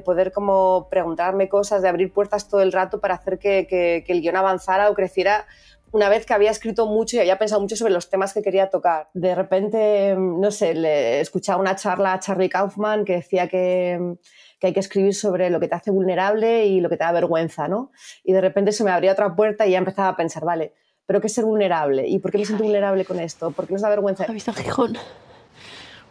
poder 0.06 0.32
como 0.32 0.88
preguntarme 0.92 1.50
cosas, 1.50 1.82
de 1.82 1.90
abrir 1.90 2.14
puertas 2.14 2.48
todo 2.48 2.62
el 2.62 2.72
rato 2.72 3.00
para 3.00 3.16
hacer 3.16 3.40
que, 3.40 4.06
el 4.08 4.22
guion 4.22 4.36
avanzara 4.36 4.92
o 4.92 4.94
creciera 4.94 5.48
una 5.92 6.08
vez 6.08 6.28
que 6.28 6.36
había 6.36 6.52
escrito 6.52 6.86
mucho 6.86 7.16
y 7.16 7.20
había 7.22 7.40
pensado 7.40 7.62
mucho 7.62 7.78
sobre 7.78 7.94
los 7.94 8.12
temas 8.12 8.32
que 8.32 8.44
quería 8.44 8.70
tocar. 8.70 9.10
De 9.16 9.34
repente, 9.34 10.16
no 10.16 10.52
sé, 10.52 10.76
le 10.76 11.20
escuchaba 11.20 11.60
una 11.60 11.76
charla 11.76 12.14
a 12.14 12.20
Charlie 12.20 12.50
Kaufman 12.50 13.06
que 13.06 13.14
decía 13.14 13.48
que 13.48 14.18
que 14.60 14.68
hay 14.68 14.74
que 14.74 14.80
escribir 14.80 15.14
sobre 15.14 15.50
lo 15.50 15.60
que 15.60 15.68
te 15.68 15.76
hace 15.76 15.92
vulnerable 15.92 16.66
y 16.66 16.82
lo 16.82 16.90
que 16.90 16.98
te 16.98 17.04
da 17.04 17.12
vergüenza, 17.12 17.68
¿no? 17.68 17.92
Y 18.24 18.34
de 18.34 18.42
repente 18.42 18.72
se 18.72 18.84
me 18.84 18.92
abría 18.92 19.12
otra 19.12 19.36
puerta 19.36 19.68
y 19.68 19.72
ya 19.72 19.78
empezaba 19.78 20.10
a 20.10 20.16
pensar, 20.16 20.44
vale, 20.44 20.74
¿pero 21.06 21.22
qué 21.22 21.28
es 21.28 21.34
ser 21.34 21.46
vulnerable? 21.46 22.08
¿Y 22.08 22.20
por 22.20 22.32
qué 22.32 22.38
me 22.40 22.46
siento 22.46 22.64
vulnerable 22.64 23.06
con 23.06 23.20
esto? 23.20 23.52
¿Por 23.52 23.68
qué 23.68 23.74
nos 23.74 23.82
da 23.82 23.90
vergüenza? 23.90 24.24
¿Has 24.24 24.34
visto 24.34 24.54
Gijón? 24.54 24.98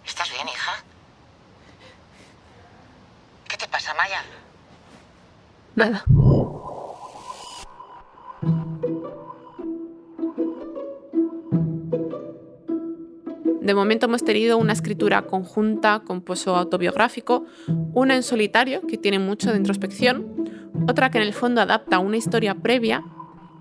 ¿Estás 0.04 0.30
bien, 0.32 0.46
hija? 0.48 0.72
¿Qué 3.48 3.56
te 3.56 3.68
pasa, 3.68 3.94
Maya? 3.94 4.22
Nada. 5.74 6.04
De 13.66 13.74
momento 13.74 14.06
hemos 14.06 14.24
tenido 14.24 14.58
una 14.58 14.72
escritura 14.72 15.22
conjunta 15.22 15.98
con 16.06 16.22
pozo 16.22 16.54
autobiográfico, 16.54 17.46
una 17.94 18.14
en 18.14 18.22
solitario 18.22 18.86
que 18.86 18.96
tiene 18.96 19.18
mucho 19.18 19.50
de 19.50 19.56
introspección, 19.56 20.70
otra 20.86 21.10
que 21.10 21.18
en 21.18 21.24
el 21.24 21.32
fondo 21.32 21.60
adapta 21.60 21.98
una 21.98 22.16
historia 22.16 22.54
previa 22.54 23.02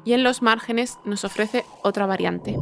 y 0.06 0.14
en 0.14 0.24
los 0.24 0.44
márgenes 0.44 1.00
nos 1.06 1.24
ofrece 1.26 1.66
otra 1.82 2.06
variante. 2.06 2.56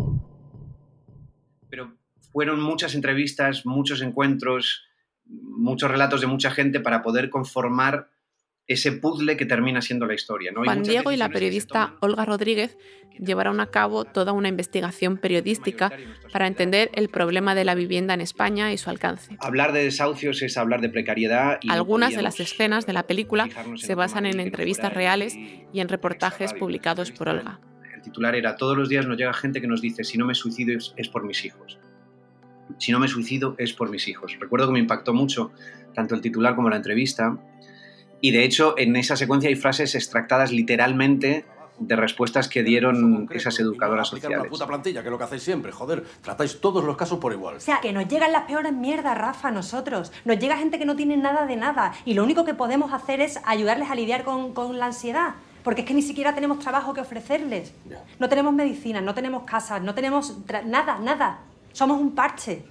Pero 1.70 1.98
fueron 2.32 2.62
muchas 2.62 2.96
entrevistas, 2.96 3.66
muchos 3.66 4.02
encuentros, 4.02 4.86
muchos 5.26 5.92
relatos 5.92 6.22
de 6.22 6.28
mucha 6.28 6.50
gente 6.50 6.80
para 6.80 7.02
poder 7.02 7.30
conformar 7.30 8.10
ese 8.68 8.94
puzzle 8.94 9.36
que 9.36 9.46
termina 9.46 9.82
siendo 9.82 10.06
la 10.06 10.14
historia. 10.14 10.52
¿no? 10.52 10.64
Juan 10.64 10.84
Diego 10.84 11.12
y 11.12 11.18
la 11.18 11.30
periodista 11.30 11.96
Olga 12.00 12.26
Rodríguez 12.26 12.78
llevaron 13.20 13.60
a 13.60 13.68
cabo 13.68 14.06
toda 14.06 14.32
una 14.32 14.48
investigación 14.48 15.18
periodística 15.18 15.92
para 16.32 16.48
entender 16.48 16.90
el 16.94 17.10
problema 17.10 17.56
de 17.56 17.66
la 17.66 17.76
vivienda 17.76 18.14
en 18.14 18.22
España 18.22 18.72
y 18.72 18.78
su 18.78 18.90
alcance. 18.90 19.36
Hablar 19.40 19.74
de 19.74 19.84
desahucios 19.84 20.42
es 20.42 20.58
hablar 20.58 20.82
de 20.82 20.90
precariedad. 20.90 21.60
Algunas 21.70 22.16
de 22.16 22.22
las 22.22 22.40
escenas 22.40 22.86
de 22.86 22.94
la 22.94 23.04
película 23.04 23.50
se 23.76 23.96
basan 23.96 24.26
en 24.26 24.40
entrevistas 24.40 24.94
reales 24.94 25.36
y 25.38 25.80
en 25.80 25.90
reportajes 25.90 26.54
publicados 26.54 27.12
por 27.12 27.30
Olga. 27.30 27.60
El 27.94 28.02
titular 28.02 28.36
era, 28.36 28.56
todos 28.56 28.78
los 28.78 28.90
días 28.90 29.06
nos 29.06 29.18
llega 29.18 29.34
gente 29.34 29.62
que 29.62 29.68
nos 29.68 29.82
dice, 29.82 30.04
si 30.04 30.18
no 30.18 30.26
me 30.26 30.36
suicido 30.36 30.78
es 30.96 31.10
por 31.10 31.24
mis 31.26 31.44
hijos. 31.46 31.80
Si 32.80 32.92
no 32.92 33.00
me 33.00 33.08
suicido 33.08 33.56
es 33.58 33.74
por 33.74 33.90
mis 33.90 34.08
hijos. 34.08 34.36
Recuerdo 34.40 34.68
que 34.68 34.74
me 34.74 34.80
impactó 34.80 35.14
mucho 35.14 35.52
tanto 35.94 36.16
el 36.16 36.22
titular 36.22 36.56
como 36.56 36.70
la 36.70 36.78
entrevista 36.78 37.38
y 38.24 38.32
de 38.32 38.46
hecho, 38.46 38.76
en 38.78 38.96
esa 38.96 39.18
secuencia 39.18 39.50
hay 39.50 39.58
frases 39.58 39.96
extractadas 39.96 40.54
literalmente 40.54 41.44
de 41.78 41.96
respuestas 41.98 42.48
que 42.48 42.64
dieron 42.64 43.28
esas 43.34 43.60
educadoras 43.60 44.08
sociales. 44.08 44.40
Una 44.40 44.50
puta 44.50 44.66
plantilla, 44.66 45.02
que 45.02 45.10
es 45.10 45.12
lo 45.12 45.18
que 45.18 45.26
hacéis 45.26 45.44
siempre, 45.44 45.74
joder. 45.74 46.06
Tratáis 46.22 46.62
todos 46.62 46.86
los 46.86 46.96
casos 46.96 47.20
por 47.20 47.34
igual. 47.34 47.58
O 47.58 47.60
sea, 47.60 47.82
que 47.82 47.92
nos 47.92 48.08
llegan 48.08 48.32
las 48.32 48.44
peores 48.44 48.72
mierdas, 48.72 49.18
Rafa, 49.18 49.52
nosotros. 49.52 50.14
Nos 50.24 50.40
llega 50.40 50.56
gente 50.56 50.80
que 50.80 50.86
no 50.86 50.96
tiene 50.96 51.18
nada 51.18 51.46
de 51.46 51.58
nada. 51.58 51.96
Y 52.06 52.14
lo 52.14 52.24
único 52.24 52.46
que 52.46 52.54
podemos 52.54 52.94
hacer 52.94 53.20
es 53.20 53.42
ayudarles 53.44 53.92
a 53.92 53.96
lidiar 53.96 54.24
con, 54.24 54.54
con 54.54 54.80
la 54.80 54.86
ansiedad. 54.86 55.34
Porque 55.62 55.82
es 55.82 55.88
que 55.88 55.94
ni 55.94 56.02
siquiera 56.02 56.34
tenemos 56.34 56.60
trabajo 56.60 56.94
que 56.94 57.02
ofrecerles. 57.02 57.74
No 58.20 58.30
tenemos 58.30 58.54
medicina, 58.54 59.02
no 59.02 59.14
tenemos 59.14 59.44
casas, 59.44 59.82
no 59.82 59.94
tenemos 59.94 60.38
nada, 60.66 60.98
nada. 61.00 61.42
Somos 61.74 62.00
un 62.00 62.16
parche. 62.16 62.64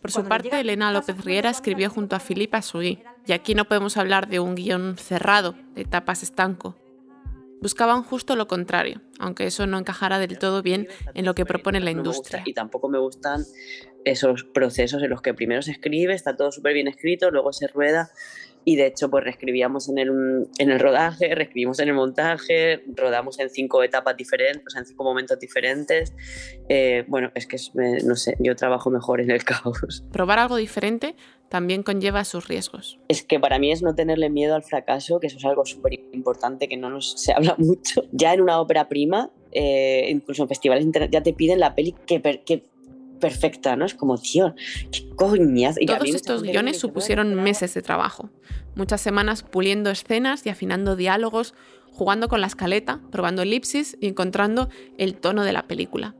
Por 0.00 0.12
su 0.12 0.24
parte, 0.24 0.60
Elena 0.60 0.92
López 0.92 1.24
Riera 1.24 1.50
escribió 1.50 1.90
junto 1.90 2.14
a 2.16 2.20
Filipa 2.20 2.62
Sugui, 2.62 3.02
y 3.26 3.32
aquí 3.32 3.54
no 3.54 3.66
podemos 3.66 3.96
hablar 3.96 4.28
de 4.28 4.40
un 4.40 4.54
guion 4.54 4.96
cerrado, 4.96 5.54
de 5.74 5.84
tapas 5.84 6.22
estanco. 6.22 6.76
Buscaban 7.60 8.02
justo 8.02 8.36
lo 8.36 8.48
contrario, 8.48 9.02
aunque 9.18 9.46
eso 9.46 9.66
no 9.66 9.78
encajara 9.78 10.18
del 10.18 10.38
todo 10.38 10.62
bien 10.62 10.88
en 11.14 11.26
lo 11.26 11.34
que 11.34 11.44
propone 11.44 11.80
la 11.80 11.90
industria. 11.90 12.42
y 12.46 12.54
tampoco 12.54 12.88
me 12.88 12.98
gustan 12.98 13.44
esos 14.06 14.44
procesos 14.44 15.02
en 15.02 15.10
los 15.10 15.20
que 15.20 15.34
primero 15.34 15.60
se 15.60 15.72
escribe, 15.72 16.14
está 16.14 16.36
todo 16.36 16.52
súper 16.52 16.72
bien 16.72 16.88
escrito, 16.88 17.30
luego 17.30 17.52
se 17.52 17.66
rueda 17.66 18.10
y 18.64 18.76
de 18.76 18.86
hecho 18.86 19.10
pues 19.10 19.24
reescribíamos 19.24 19.88
en 19.88 19.98
el, 19.98 20.48
en 20.58 20.70
el 20.70 20.78
rodaje, 20.78 21.34
reescribimos 21.34 21.78
en 21.80 21.88
el 21.88 21.94
montaje, 21.94 22.82
rodamos 22.94 23.38
en 23.38 23.50
cinco 23.50 23.82
etapas 23.82 24.16
diferentes, 24.16 24.74
en 24.76 24.86
cinco 24.86 25.04
momentos 25.04 25.38
diferentes. 25.38 26.14
Eh, 26.68 27.04
bueno, 27.08 27.30
es 27.34 27.46
que 27.46 27.56
no 28.04 28.16
sé, 28.16 28.36
yo 28.38 28.54
trabajo 28.56 28.90
mejor 28.90 29.20
en 29.20 29.30
el 29.30 29.44
caos. 29.44 30.04
Probar 30.12 30.38
algo 30.38 30.56
diferente 30.56 31.14
también 31.48 31.82
conlleva 31.82 32.24
sus 32.24 32.46
riesgos. 32.46 33.00
Es 33.08 33.24
que 33.24 33.40
para 33.40 33.58
mí 33.58 33.72
es 33.72 33.82
no 33.82 33.94
tenerle 33.94 34.30
miedo 34.30 34.54
al 34.54 34.62
fracaso, 34.62 35.18
que 35.18 35.26
eso 35.26 35.36
es 35.36 35.44
algo 35.44 35.66
súper 35.66 35.94
importante 36.12 36.68
que 36.68 36.76
no 36.76 36.90
nos 36.90 37.20
se 37.20 37.32
habla 37.32 37.56
mucho. 37.58 38.04
Ya 38.12 38.32
en 38.32 38.40
una 38.40 38.60
ópera 38.60 38.88
prima, 38.88 39.30
eh, 39.50 40.06
incluso 40.08 40.42
en 40.42 40.48
festivales 40.48 40.86
ya 41.10 41.22
te 41.22 41.32
piden 41.32 41.58
la 41.58 41.74
peli 41.74 41.94
que, 42.06 42.22
que 42.46 42.70
perfecta, 43.20 43.76
¿no? 43.76 43.84
Es 43.84 43.94
como, 43.94 44.18
tío, 44.18 44.54
qué 44.90 45.08
coñas. 45.14 45.76
Y 45.78 45.86
Todos 45.86 46.08
estos 46.08 46.42
guiones 46.42 46.78
supusieron 46.78 47.34
meses 47.34 47.74
de 47.74 47.82
trabajo, 47.82 48.30
muchas 48.74 49.00
semanas 49.00 49.42
puliendo 49.42 49.90
escenas 49.90 50.44
y 50.46 50.48
afinando 50.48 50.96
diálogos, 50.96 51.54
jugando 51.92 52.28
con 52.28 52.40
la 52.40 52.46
escaleta, 52.46 53.00
probando 53.12 53.42
elipsis 53.42 53.96
y 54.00 54.08
encontrando 54.08 54.68
el 54.98 55.14
tono 55.14 55.44
de 55.44 55.52
la 55.52 55.68
película. 55.68 56.16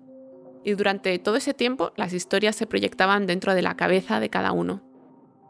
Y 0.62 0.74
durante 0.74 1.18
todo 1.18 1.36
ese 1.36 1.54
tiempo 1.54 1.92
las 1.96 2.12
historias 2.12 2.54
se 2.54 2.66
proyectaban 2.66 3.26
dentro 3.26 3.54
de 3.54 3.62
la 3.62 3.76
cabeza 3.76 4.20
de 4.20 4.28
cada 4.28 4.52
uno. 4.52 4.82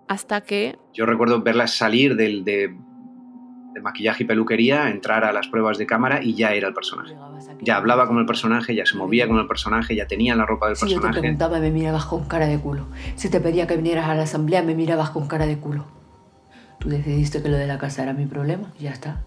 Hasta 0.08 0.40
que 0.40 0.76
Yo 0.92 1.06
recuerdo 1.06 1.42
verlas 1.42 1.74
salir 1.74 2.16
del, 2.16 2.44
de, 2.44 2.76
de 3.72 3.80
maquillaje 3.80 4.24
y 4.24 4.26
peluquería, 4.26 4.90
entrar 4.90 5.24
a 5.24 5.32
las 5.32 5.46
pruebas 5.48 5.78
de 5.78 5.86
cámara 5.86 6.22
y 6.22 6.34
ya 6.34 6.52
era 6.52 6.68
el 6.68 6.74
personaje. 6.74 7.16
Ya 7.60 7.76
hablaba 7.76 8.06
como 8.06 8.20
el 8.20 8.26
personaje, 8.26 8.74
ya 8.74 8.84
se 8.84 8.96
movía 8.96 9.26
como 9.26 9.40
el 9.40 9.46
personaje, 9.46 9.94
ya 9.94 10.06
tenía 10.06 10.34
la 10.34 10.46
ropa 10.46 10.66
del 10.66 10.76
Si 10.76 10.82
yo 10.82 10.88
te 10.88 10.94
personaje. 10.94 11.20
preguntaba, 11.20 11.58
me 11.60 11.70
mirabas 11.70 12.04
con 12.06 12.24
cara 12.24 12.46
de 12.46 12.58
culo. 12.58 12.86
Si 13.16 13.28
te 13.28 13.40
pedía 13.40 13.66
que 13.66 13.76
vinieras 13.76 14.08
a 14.08 14.14
la 14.14 14.22
asamblea, 14.22 14.62
me 14.62 14.74
mirabas 14.74 15.10
con 15.10 15.28
cara 15.28 15.46
de 15.46 15.58
culo. 15.58 15.84
Tú 16.78 16.88
decidiste 16.88 17.42
que 17.42 17.48
lo 17.48 17.56
de 17.56 17.66
la 17.66 17.78
casa 17.78 18.02
era 18.02 18.12
mi 18.12 18.26
problema, 18.26 18.72
y 18.78 18.84
ya 18.84 18.90
está. 18.90 19.22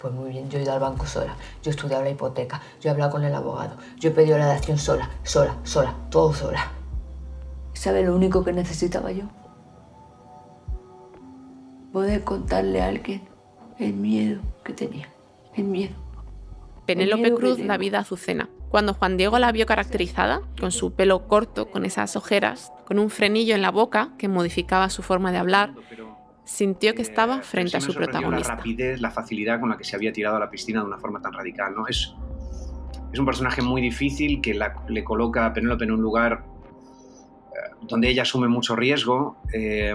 Pues 0.00 0.14
muy 0.14 0.30
bien, 0.30 0.48
yo 0.48 0.58
he 0.58 0.62
ido 0.62 0.72
al 0.72 0.78
banco 0.78 1.06
sola, 1.06 1.34
yo 1.62 1.70
he 1.70 1.74
estudiado 1.74 2.04
la 2.04 2.10
hipoteca, 2.10 2.60
yo 2.80 2.88
he 2.88 2.92
hablado 2.92 3.10
con 3.10 3.24
el 3.24 3.34
abogado, 3.34 3.76
yo 3.98 4.10
he 4.10 4.12
pedido 4.12 4.38
la 4.38 4.46
dación 4.46 4.78
sola, 4.78 5.10
sola, 5.24 5.56
sola, 5.64 5.94
todo 6.10 6.32
sola. 6.32 6.70
¿Sabes 7.72 8.06
lo 8.06 8.14
único 8.14 8.44
que 8.44 8.52
necesitaba 8.52 9.10
yo? 9.10 9.24
Poder 11.92 12.22
contarle 12.22 12.80
a 12.82 12.88
alguien 12.88 13.22
el 13.78 13.92
miedo 13.94 14.40
que 14.64 14.72
tenía, 14.72 15.08
el 15.56 15.64
miedo. 15.64 15.94
Penélope 16.86 17.34
Cruz 17.34 17.58
da 17.66 17.76
vida 17.76 17.98
a 17.98 18.00
Azucena. 18.00 18.48
Cuando 18.70 18.94
Juan 18.94 19.16
Diego 19.16 19.38
la 19.38 19.52
vio 19.52 19.66
caracterizada, 19.66 20.40
con 20.58 20.72
su 20.72 20.92
pelo 20.92 21.26
corto, 21.28 21.70
con 21.70 21.84
esas 21.84 22.16
ojeras, 22.16 22.72
con 22.86 22.98
un 22.98 23.10
frenillo 23.10 23.54
en 23.54 23.62
la 23.62 23.70
boca 23.70 24.10
que 24.18 24.28
modificaba 24.28 24.88
su 24.90 25.02
forma 25.02 25.30
de 25.32 25.38
hablar, 25.38 25.74
sintió 26.44 26.94
que 26.94 27.02
estaba 27.02 27.42
frente 27.42 27.76
a 27.76 27.80
Sí 27.80 27.86
su 27.88 27.94
protagonista. 27.94 28.48
La 28.50 28.56
rapidez, 28.56 29.00
la 29.02 29.10
facilidad 29.10 29.60
con 29.60 29.68
la 29.68 29.76
que 29.76 29.84
se 29.84 29.96
había 29.96 30.12
tirado 30.12 30.36
a 30.36 30.40
la 30.40 30.50
piscina 30.50 30.80
de 30.80 30.86
una 30.86 30.98
forma 30.98 31.20
tan 31.20 31.32
radical. 31.34 31.74
¿no? 31.74 31.86
Es, 31.86 32.14
es 33.12 33.18
un 33.18 33.26
personaje 33.26 33.60
muy 33.60 33.82
difícil 33.82 34.40
que 34.40 34.54
la- 34.54 34.82
le 34.88 35.04
coloca 35.04 35.44
a 35.44 35.52
Penélope 35.52 35.84
en 35.84 35.92
un 35.92 36.00
lugar 36.00 36.44
eh, 37.52 37.74
donde 37.82 38.08
ella 38.08 38.22
asume 38.22 38.48
mucho 38.48 38.76
riesgo 38.76 39.36
eh, 39.52 39.94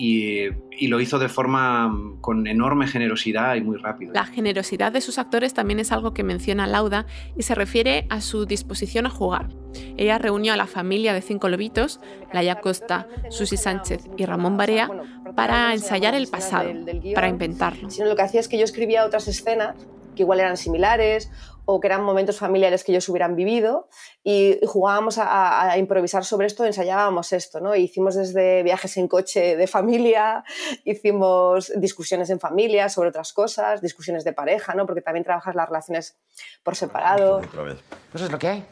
y, 0.00 0.48
y 0.70 0.88
lo 0.88 0.98
hizo 0.98 1.18
de 1.18 1.28
forma 1.28 1.88
mm, 1.88 2.20
con 2.22 2.46
enorme 2.46 2.86
generosidad 2.86 3.54
y 3.56 3.60
muy 3.60 3.76
rápido. 3.76 4.14
La 4.14 4.24
generosidad 4.24 4.92
de 4.92 5.02
sus 5.02 5.18
actores 5.18 5.52
también 5.52 5.78
es 5.78 5.92
algo 5.92 6.14
que 6.14 6.22
menciona 6.22 6.66
Lauda 6.66 7.04
y 7.36 7.42
se 7.42 7.54
refiere 7.54 8.06
a 8.08 8.22
su 8.22 8.46
disposición 8.46 9.04
a 9.04 9.10
jugar. 9.10 9.50
Ella 9.98 10.16
reunió 10.16 10.54
a 10.54 10.56
la 10.56 10.66
familia 10.66 11.12
de 11.12 11.20
cinco 11.20 11.50
lobitos, 11.50 12.00
Laia 12.32 12.60
Costa, 12.62 13.08
Susi 13.28 13.58
Sánchez 13.58 14.08
y 14.16 14.24
Ramón 14.24 14.56
Barea, 14.56 14.88
para 15.36 15.74
ensayar 15.74 16.14
el 16.14 16.28
pasado, 16.28 16.70
para 17.14 17.28
inventarlo. 17.28 17.90
sino 17.90 18.06
lo 18.06 18.16
que 18.16 18.22
hacía 18.22 18.40
es 18.40 18.48
que 18.48 18.56
yo 18.56 18.64
escribía 18.64 19.04
otras 19.04 19.28
escenas 19.28 19.76
que 20.16 20.22
igual 20.22 20.40
eran 20.40 20.56
similares 20.56 21.30
o 21.72 21.80
que 21.80 21.86
eran 21.88 22.02
momentos 22.02 22.38
familiares 22.38 22.84
que 22.84 22.92
ellos 22.92 23.08
hubieran 23.08 23.36
vivido 23.36 23.88
y 24.22 24.58
jugábamos 24.66 25.18
a, 25.18 25.70
a- 25.70 25.78
improvisar 25.78 26.24
sobre 26.24 26.46
esto, 26.46 26.64
ensayábamos 26.64 27.32
esto, 27.32 27.60
¿no? 27.60 27.74
Hicimos 27.74 28.14
desde 28.14 28.62
viajes 28.62 28.96
en 28.96 29.08
coche 29.08 29.56
de 29.56 29.66
familia, 29.66 30.44
hicimos 30.84 31.72
discusiones 31.76 32.30
en 32.30 32.40
familia 32.40 32.88
sobre 32.88 33.08
otras 33.10 33.32
cosas, 33.32 33.80
discusiones 33.80 34.24
de 34.24 34.32
pareja, 34.32 34.74
¿no? 34.74 34.86
Porque 34.86 35.00
también 35.02 35.24
trabajas 35.24 35.54
las 35.54 35.68
relaciones 35.68 36.16
por 36.62 36.76
separado. 36.76 37.36
Otra 37.38 37.62
vez. 37.62 37.78
Pues 38.12 38.24
es 38.24 38.30
lo 38.32 38.38
que 38.38 38.48
hay. 38.48 38.64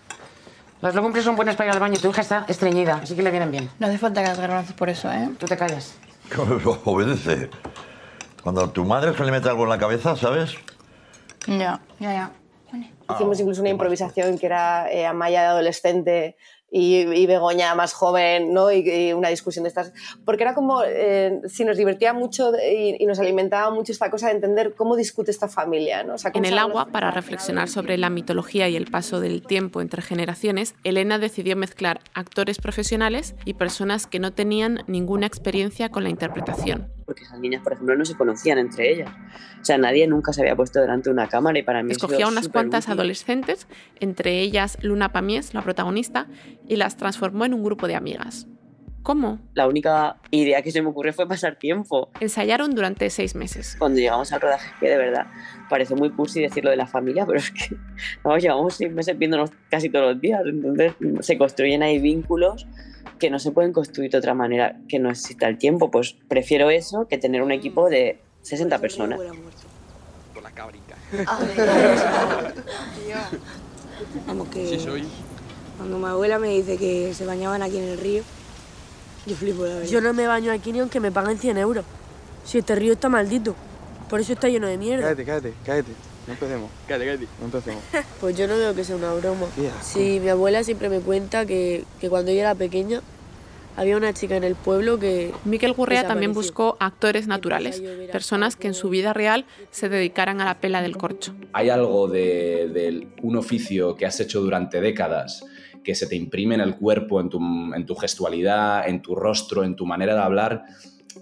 Las 0.81 0.95
legumbres 0.95 1.25
son 1.25 1.35
buenas 1.35 1.57
para 1.57 1.71
ir 1.71 1.75
al 1.75 1.81
baño. 1.81 1.99
Tu 2.01 2.09
hija 2.09 2.21
está 2.21 2.45
estreñida, 2.47 3.01
así 3.03 3.17
que 3.17 3.23
le 3.23 3.31
vienen 3.31 3.51
bien. 3.51 3.69
No 3.81 3.89
hace 3.89 3.99
falta 3.99 4.23
que 4.23 4.29
las 4.29 4.39
garbanzos 4.39 4.75
por 4.77 4.89
eso, 4.89 5.11
¿eh? 5.11 5.29
Tú 5.39 5.47
te 5.47 5.57
callas. 5.57 5.95
Obedece. 6.85 7.51
Cuando 8.43 8.63
a 8.65 8.73
tu 8.73 8.85
madre 8.85 9.13
se 9.17 9.25
le 9.25 9.33
mete 9.33 9.49
algo 9.49 9.65
en 9.65 9.71
la 9.71 9.79
cabeza, 9.79 10.15
¿sabes? 10.17 10.55
Ya, 11.47 11.81
ya, 11.99 12.13
ya. 12.13 12.31
Hicimos 13.11 13.41
incluso 13.41 13.61
una 13.61 13.71
improvisación 13.71 14.39
que 14.39 14.47
era 14.47 14.91
eh, 14.93 15.07
Amaya 15.07 15.43
de 15.43 15.47
adolescente 15.49 16.37
y, 16.71 16.99
y 16.99 17.27
Begoña 17.27 17.75
más 17.75 17.95
joven, 17.95 18.53
¿no? 18.53 18.71
Y, 18.71 18.89
y 18.89 19.13
una 19.13 19.29
discusión 19.29 19.63
de 19.63 19.69
estas. 19.69 19.93
Porque 20.25 20.43
era 20.43 20.55
como, 20.55 20.83
eh, 20.85 21.41
si 21.49 21.65
nos 21.65 21.77
divertía 21.77 22.13
mucho 22.13 22.53
y, 22.55 23.03
y 23.03 23.07
nos 23.07 23.19
alimentaba 23.19 23.71
mucho 23.71 23.93
esta 23.93 24.11
cosa 24.11 24.29
de 24.29 24.35
entender 24.35 24.75
cómo 24.75 24.97
discute 24.97 25.31
esta 25.31 25.49
familia, 25.49 26.03
¿no? 26.03 26.15
O 26.15 26.19
sea, 26.19 26.31
En 26.35 26.45
el 26.45 26.59
agua, 26.59 26.87
para 26.87 27.11
reflexionar 27.11 27.69
sobre 27.69 27.97
la 27.97 28.11
mitología 28.11 28.69
y 28.69 28.77
el 28.77 28.91
paso 28.91 29.21
del 29.21 29.43
tiempo 29.43 29.81
entre 29.81 30.03
generaciones, 30.03 30.75
Elena 30.85 31.19
decidió 31.19 31.57
mezclar 31.57 32.01
actores 32.15 32.59
profesionales 32.59 33.35
y 33.45 33.55
personas 33.55 34.07
que 34.07 34.19
no 34.19 34.33
tenían 34.33 34.85
ninguna 34.87 35.27
experiencia 35.27 35.89
con 35.89 36.05
la 36.05 36.11
interpretación. 36.11 36.98
Porque 37.09 37.25
esas 37.25 37.41
niñas, 37.41 37.63
por 37.63 37.73
ejemplo, 37.73 37.97
no 37.97 38.05
se 38.05 38.15
conocían 38.15 38.59
entre 38.59 38.93
ellas. 38.93 39.11
O 39.63 39.65
sea, 39.65 39.79
nadie 39.79 40.07
nunca 40.07 40.35
se 40.35 40.43
había 40.43 40.55
puesto 40.55 40.79
delante 40.79 41.09
de 41.09 41.15
una 41.15 41.27
cámara 41.27 41.59
y 41.59 41.63
para 41.63 41.83
mí 41.83 41.91
Escogía 41.91 42.29
unas 42.29 42.51
cuantas 42.51 42.85
útil. 42.85 42.93
adolescentes, 42.93 43.67
entre 43.99 44.41
ellas 44.41 44.77
Luna 44.83 45.11
Pamies, 45.11 45.55
la 45.55 45.63
protagonista, 45.63 46.27
y 46.69 46.77
las 46.77 46.99
transformó 46.99 47.47
en 47.47 47.55
un 47.55 47.65
grupo 47.65 47.89
de 47.89 47.95
amigas. 47.95 48.47
¿Cómo? 49.03 49.39
La 49.55 49.67
única 49.67 50.17
idea 50.31 50.61
que 50.63 50.71
se 50.71 50.83
me 50.83 50.89
ocurrió 50.89 51.13
fue 51.15 51.27
pasar 51.27 51.57
tiempo. 51.57 52.11
Ensayaron 52.21 52.75
durante 52.75 53.09
seis 53.11 53.35
meses. 53.35 53.77
Cuando 53.79 53.99
llegamos 54.01 54.33
al 54.33 54.41
rodaje, 54.41 54.71
que 54.81 54.89
de 54.91 54.97
verdad 54.99 55.27
parece 55.71 55.95
muy 55.95 56.11
cursi 56.11 56.43
decirlo 56.43 56.71
de 56.71 56.77
la 56.77 56.87
familia, 56.87 57.25
pero 57.27 57.39
es 57.39 57.51
que 57.51 57.75
vamos, 58.23 58.43
llevamos 58.43 58.75
seis 58.75 58.93
meses 58.93 59.17
viéndonos 59.19 59.51
casi 59.71 59.89
todos 59.89 60.13
los 60.13 60.21
días. 60.21 60.43
Entonces 60.45 60.93
se 61.21 61.39
construyen 61.39 61.83
ahí 61.83 61.99
vínculos 61.99 62.67
que 63.19 63.31
no 63.31 63.39
se 63.39 63.51
pueden 63.51 63.73
construir 63.73 64.11
de 64.11 64.19
otra 64.19 64.35
manera 64.35 64.77
que 64.89 64.99
no 64.99 65.11
exista 65.11 65.49
el 65.49 65.57
tiempo. 65.59 65.91
Pues 65.91 66.15
prefiero 66.29 66.69
eso 66.71 67.07
que 67.09 67.17
tener 67.19 67.43
un 67.43 67.53
equipo 67.53 67.89
de 67.89 68.21
60 68.43 68.79
personas. 68.79 69.19
Con 70.35 70.43
la 70.45 70.51
cabrica. 70.51 70.97
Vamos 74.27 74.49
que 74.49 74.67
Sí, 74.67 74.79
soy. 74.81 75.05
cuando 75.77 75.99
mi 75.99 76.05
abuela 76.07 76.39
me 76.39 76.49
dice 76.49 76.77
que 76.77 77.13
se 77.15 77.25
bañaban 77.27 77.63
aquí 77.63 77.79
en 77.79 77.85
el 77.85 77.99
río, 77.99 78.23
yo 79.29 79.37
flipo 79.37 79.65
la. 79.67 79.85
Yo 79.85 80.01
no 80.01 80.13
me 80.13 80.27
baño 80.27 80.51
aquí 80.53 80.73
ni 80.73 80.81
aunque 80.81 81.01
me 81.01 81.13
paguen 81.13 81.39
100 81.39 81.59
euros. 81.59 81.85
Si 82.45 82.59
este 82.59 82.75
río 82.75 82.95
está 82.95 83.09
maldito. 83.09 83.55
Por 84.09 84.21
eso 84.21 84.33
está 84.33 84.49
lleno 84.49 84.67
de 84.67 84.79
mierda. 84.79 85.05
Cállate, 85.05 85.25
cállate, 85.25 85.53
cállate. 85.65 85.93
No 86.27 86.33
empecemos. 86.33 86.71
Cállate, 86.87 87.05
cállate. 87.07 87.27
No 87.39 87.45
empecemos. 87.45 87.83
Pues 88.21 88.37
yo 88.37 88.49
no 88.49 88.57
veo 88.57 88.75
que 88.75 88.85
sea 88.85 88.97
una 88.97 89.13
broma. 89.13 89.47
Tía, 89.55 89.71
Sí, 89.83 90.19
mi 90.21 90.29
abuela 90.31 90.65
siempre 90.65 90.89
me 90.89 91.01
cuenta 91.01 91.47
que, 91.47 91.85
que 92.01 92.09
cuando 92.09 92.33
yo 92.33 92.41
era 92.41 92.55
pequeña 92.55 93.03
había 93.77 93.97
una 93.97 94.13
chica 94.13 94.35
en 94.37 94.43
el 94.43 94.57
pueblo 94.57 94.99
que... 94.99 95.33
Miquel 95.45 95.73
Gurrea 95.73 96.05
también 96.05 96.33
buscó 96.33 96.77
actores 96.81 97.29
naturales, 97.29 97.81
personas 98.11 98.57
que 98.57 98.67
en 98.67 98.75
su 98.75 98.89
vida 98.89 99.13
real 99.13 99.45
se 99.71 99.89
dedicaran 99.89 100.41
a 100.41 100.47
la 100.47 100.59
pela 100.59 100.83
del 100.83 100.97
corcho. 100.97 101.33
Hay 101.53 101.71
algo 101.71 102.09
de, 102.09 102.69
de 102.75 103.07
un 103.23 103.37
oficio 103.37 103.95
que 103.95 104.05
has 104.05 104.19
hecho 104.19 104.41
durante 104.41 104.81
décadas 104.81 105.45
que 105.83 105.95
se 105.95 106.07
te 106.07 106.17
imprime 106.17 106.55
en 106.55 106.61
el 106.61 106.77
cuerpo, 106.77 107.21
en 107.21 107.29
tu, 107.29 107.39
en 107.75 107.87
tu 107.87 107.95
gestualidad, 107.95 108.89
en 108.89 109.03
tu 109.03 109.15
rostro, 109.15 109.65
en 109.65 109.77
tu 109.77 109.87
manera 109.87 110.15
de 110.15 110.21
hablar, 110.21 110.65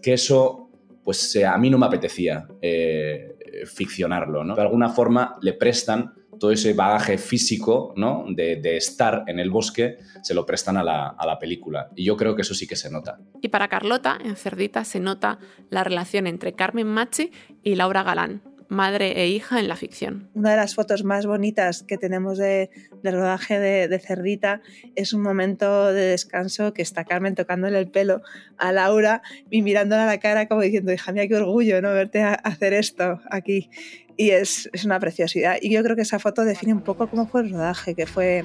que 0.03 0.12
eso, 0.12 0.71
pues 1.05 1.37
a 1.37 1.57
mí 1.59 1.71
no 1.71 1.79
me 1.79 1.87
apetecía 1.87 2.47
eh, 2.61 3.37
ficcionarlo, 3.66 4.45
¿no? 4.45 4.55
De 4.55 4.62
alguna 4.62 4.88
forma 4.88 5.37
le 5.40 5.53
prestan 5.53 6.14
todo 6.38 6.51
ese 6.51 6.75
bagaje 6.75 7.16
físico, 7.16 7.95
¿no? 7.97 8.27
De, 8.29 8.57
de 8.57 8.77
estar 8.77 9.25
en 9.27 9.38
el 9.38 9.51
bosque, 9.51 9.97
se 10.23 10.35
lo 10.35 10.45
prestan 10.45 10.77
a 10.77 10.85
la, 10.85 11.09
a 11.09 11.27
la 11.27 11.38
película. 11.38 11.88
Y 11.97 12.05
yo 12.05 12.16
creo 12.16 12.35
que 12.35 12.42
eso 12.42 12.55
sí 12.55 12.66
que 12.66 12.77
se 12.77 12.90
nota. 12.90 13.19
Y 13.40 13.49
para 13.49 13.69
Carlota, 13.69 14.19
en 14.23 14.37
Cerdita 14.37 14.85
se 14.85 15.01
nota 15.01 15.38
la 15.71 15.83
relación 15.83 16.27
entre 16.27 16.53
Carmen 16.53 16.88
Machi 16.88 17.31
y 17.62 17.77
Laura 17.77 18.03
Galán, 18.03 18.42
madre 18.68 19.22
e 19.22 19.29
hija 19.29 19.61
en 19.61 19.68
la 19.68 19.76
ficción. 19.76 20.29
Una 20.35 20.50
de 20.50 20.57
las 20.57 20.74
fotos 20.74 21.05
más 21.05 21.26
bonitas 21.26 21.83
que 21.83 21.98
tenemos 21.98 22.38
de, 22.38 22.70
del 23.02 23.14
rodaje 23.14 23.59
de, 23.59 23.88
de, 23.88 23.98
Cerdita 23.98 24.61
es 24.94 25.12
un 25.12 25.22
momento 25.22 25.92
de 25.92 26.02
descanso 26.02 26.72
que 26.72 26.83
está 26.83 27.05
Carmen 27.05 27.35
tocándole 27.35 27.79
el 27.79 27.88
pelo 27.90 28.22
a 28.59 28.72
Laura 28.72 29.22
y 29.50 29.62
mirándola 29.62 30.05
a 30.05 30.07
la 30.07 30.18
cara 30.18 30.48
como 30.48 30.62
diciendo, 30.62 30.92
hija 30.92 31.12
mía, 31.12 31.29
qué 31.29 31.37
orgullo 31.37 31.81
¿no? 31.81 31.92
verte 31.92 32.22
a 32.22 32.35
hacer 32.35 32.72
esto 32.72 33.20
aquí. 33.31 33.70
Y 34.16 34.31
es, 34.31 34.70
es, 34.72 34.85
una 34.85 34.98
preciosidad. 34.98 35.57
Y 35.61 35.70
yo 35.70 35.83
creo 35.83 35.94
que 35.94 36.02
esa 36.02 36.18
foto 36.18 36.44
define 36.44 36.72
un 36.72 36.81
poco 36.81 37.09
cómo 37.09 37.26
fue 37.26 37.42
el 37.42 37.50
rodaje, 37.50 37.94
que 37.94 38.07
fue, 38.07 38.44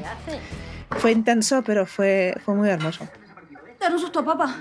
fue 0.97 1.13
intenso, 1.13 1.63
pero 1.63 1.85
fue, 1.85 2.35
fue 2.43 2.55
muy 2.55 2.69
hermoso. 2.69 3.07
Dar 3.79 3.93
un 3.93 3.99
susto, 3.99 4.23
papá. 4.23 4.57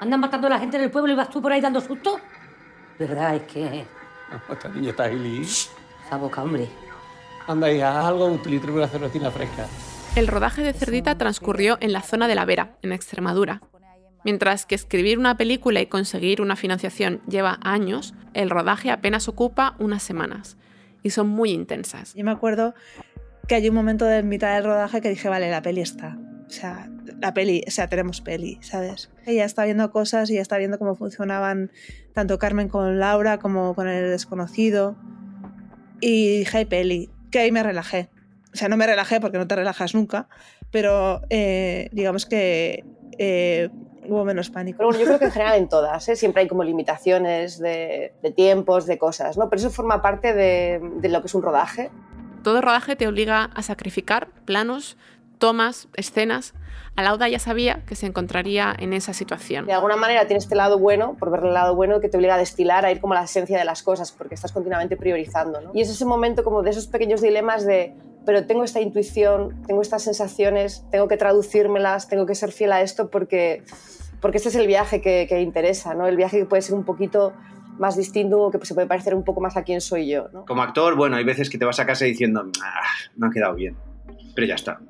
¿Andan 0.00 0.20
matando 0.20 0.46
a 0.46 0.50
la 0.50 0.58
gente 0.58 0.76
en 0.76 0.84
el 0.84 0.90
pueblo 0.90 1.12
y 1.12 1.16
vas 1.16 1.28
tú 1.28 1.42
por 1.42 1.52
ahí 1.52 1.60
dando 1.60 1.80
susto? 1.80 2.18
¿Verdad? 2.98 3.36
Es 3.36 3.42
que... 3.42 3.84
Esta 4.50 4.68
niña 4.68 4.90
está 4.90 5.04
ahí. 5.04 5.42
Esa 5.42 6.16
boca, 6.16 6.42
hombre. 6.42 6.68
Anda, 7.46 7.70
hija, 7.72 8.00
haz 8.00 8.06
algo 8.06 8.26
útil 8.26 8.54
y 8.54 8.58
tráeme 8.58 8.78
una 8.78 8.88
cervecina 8.88 9.30
fresca. 9.30 9.66
El 10.16 10.26
rodaje 10.26 10.62
de 10.62 10.72
Cerdita 10.72 11.16
transcurrió 11.16 11.78
en 11.80 11.92
la 11.92 12.02
zona 12.02 12.28
de 12.28 12.34
La 12.34 12.44
Vera, 12.44 12.76
en 12.82 12.92
Extremadura. 12.92 13.62
Mientras 14.24 14.66
que 14.66 14.74
escribir 14.74 15.18
una 15.18 15.36
película 15.36 15.80
y 15.80 15.86
conseguir 15.86 16.42
una 16.42 16.56
financiación 16.56 17.22
lleva 17.28 17.58
años, 17.62 18.14
el 18.34 18.50
rodaje 18.50 18.90
apenas 18.90 19.28
ocupa 19.28 19.76
unas 19.78 20.02
semanas 20.02 20.56
y 21.02 21.10
son 21.10 21.28
muy 21.28 21.52
intensas. 21.52 22.14
Yo 22.14 22.24
me 22.24 22.32
acuerdo 22.32 22.74
que 23.46 23.54
hay 23.54 23.68
un 23.68 23.74
momento 23.74 24.04
de 24.04 24.22
mitad 24.22 24.54
del 24.54 24.64
rodaje 24.64 25.00
que 25.00 25.08
dije, 25.08 25.28
vale, 25.28 25.50
la 25.50 25.62
peli 25.62 25.80
está. 25.80 26.18
O 26.48 26.50
sea, 26.50 26.88
la 27.20 27.34
peli, 27.34 27.62
o 27.68 27.70
sea, 27.70 27.88
tenemos 27.88 28.22
peli, 28.22 28.58
¿sabes? 28.62 29.10
Ella 29.26 29.44
está 29.44 29.64
viendo 29.64 29.90
cosas 29.90 30.30
y 30.30 30.34
ya 30.34 30.40
está 30.40 30.56
viendo 30.56 30.78
cómo 30.78 30.94
funcionaban 30.94 31.70
tanto 32.14 32.38
Carmen 32.38 32.68
con 32.68 32.98
Laura 32.98 33.38
como 33.38 33.74
con 33.74 33.86
el 33.86 34.10
desconocido. 34.10 34.96
Y 36.00 36.38
dije, 36.38 36.58
hay 36.58 36.64
peli, 36.64 37.10
que 37.30 37.40
ahí 37.40 37.52
me 37.52 37.62
relajé. 37.62 38.08
O 38.52 38.56
sea, 38.56 38.68
no 38.68 38.78
me 38.78 38.86
relajé 38.86 39.20
porque 39.20 39.36
no 39.36 39.46
te 39.46 39.56
relajas 39.56 39.94
nunca, 39.94 40.28
pero 40.70 41.20
eh, 41.28 41.90
digamos 41.92 42.24
que 42.24 42.84
eh, 43.18 43.68
hubo 44.08 44.24
menos 44.24 44.48
pánico. 44.48 44.78
Pero 44.78 44.88
bueno, 44.88 45.00
yo 45.00 45.06
creo 45.06 45.18
que 45.18 45.26
en 45.26 45.32
general 45.32 45.58
en 45.58 45.68
todas, 45.68 46.08
¿eh? 46.08 46.16
siempre 46.16 46.42
hay 46.42 46.48
como 46.48 46.64
limitaciones 46.64 47.58
de, 47.58 48.14
de, 48.22 48.30
tiempos, 48.30 48.86
de 48.86 48.96
cosas, 48.96 49.36
¿no? 49.36 49.50
Pero 49.50 49.60
eso 49.60 49.70
forma 49.70 50.00
parte 50.00 50.32
de, 50.32 50.80
de 50.96 51.08
lo 51.10 51.20
que 51.20 51.26
es 51.26 51.34
un 51.34 51.42
rodaje. 51.42 51.90
Todo 52.42 52.62
rodaje 52.62 52.96
te 52.96 53.06
obliga 53.06 53.50
a 53.54 53.62
sacrificar 53.62 54.28
planos, 54.46 54.96
tomas, 55.38 55.88
escenas. 55.94 56.54
Alauda 56.96 57.28
ya 57.28 57.38
sabía 57.38 57.84
que 57.86 57.94
se 57.94 58.06
encontraría 58.06 58.74
en 58.76 58.92
esa 58.92 59.12
situación. 59.12 59.66
De 59.66 59.72
alguna 59.72 59.96
manera 59.96 60.26
tiene 60.26 60.38
este 60.38 60.56
lado 60.56 60.78
bueno, 60.78 61.16
por 61.18 61.30
ver 61.30 61.44
el 61.44 61.54
lado 61.54 61.76
bueno, 61.76 62.00
que 62.00 62.08
te 62.08 62.16
obliga 62.16 62.34
a 62.34 62.38
destilar, 62.38 62.84
a 62.84 62.90
ir 62.90 63.00
como 63.00 63.14
a 63.14 63.18
la 63.18 63.24
esencia 63.24 63.56
de 63.56 63.64
las 63.64 63.82
cosas, 63.82 64.10
porque 64.10 64.34
estás 64.34 64.52
continuamente 64.52 64.96
priorizando. 64.96 65.60
¿no? 65.60 65.70
Y 65.74 65.80
es 65.80 65.90
ese 65.90 66.04
momento 66.04 66.42
como 66.42 66.62
de 66.62 66.70
esos 66.70 66.88
pequeños 66.88 67.20
dilemas 67.20 67.64
de, 67.64 67.94
pero 68.26 68.46
tengo 68.46 68.64
esta 68.64 68.80
intuición, 68.80 69.62
tengo 69.66 69.80
estas 69.80 70.02
sensaciones, 70.02 70.84
tengo 70.90 71.06
que 71.06 71.16
traducírmelas, 71.16 72.08
tengo 72.08 72.26
que 72.26 72.34
ser 72.34 72.50
fiel 72.50 72.72
a 72.72 72.82
esto 72.82 73.10
porque, 73.10 73.62
porque 74.20 74.38
este 74.38 74.48
es 74.48 74.56
el 74.56 74.66
viaje 74.66 75.00
que, 75.00 75.26
que 75.28 75.40
interesa, 75.40 75.94
¿no? 75.94 76.08
el 76.08 76.16
viaje 76.16 76.38
que 76.38 76.46
puede 76.46 76.62
ser 76.62 76.74
un 76.74 76.84
poquito 76.84 77.32
más 77.78 77.96
distinto, 77.96 78.50
que 78.50 78.66
se 78.66 78.74
puede 78.74 78.86
parecer 78.86 79.14
un 79.14 79.24
poco 79.24 79.40
más 79.40 79.56
a 79.56 79.62
quién 79.62 79.80
soy 79.80 80.08
yo. 80.08 80.28
¿no? 80.32 80.44
Como 80.44 80.62
actor, 80.62 80.96
bueno, 80.96 81.16
hay 81.16 81.24
veces 81.24 81.48
que 81.48 81.58
te 81.58 81.64
vas 81.64 81.78
a 81.78 81.86
casa 81.86 82.04
diciendo, 82.04 82.44
ah, 82.62 82.82
me 83.16 83.28
ha 83.28 83.30
quedado 83.30 83.54
bien, 83.54 83.76
pero 84.34 84.46
ya 84.46 84.56
está. 84.56 84.80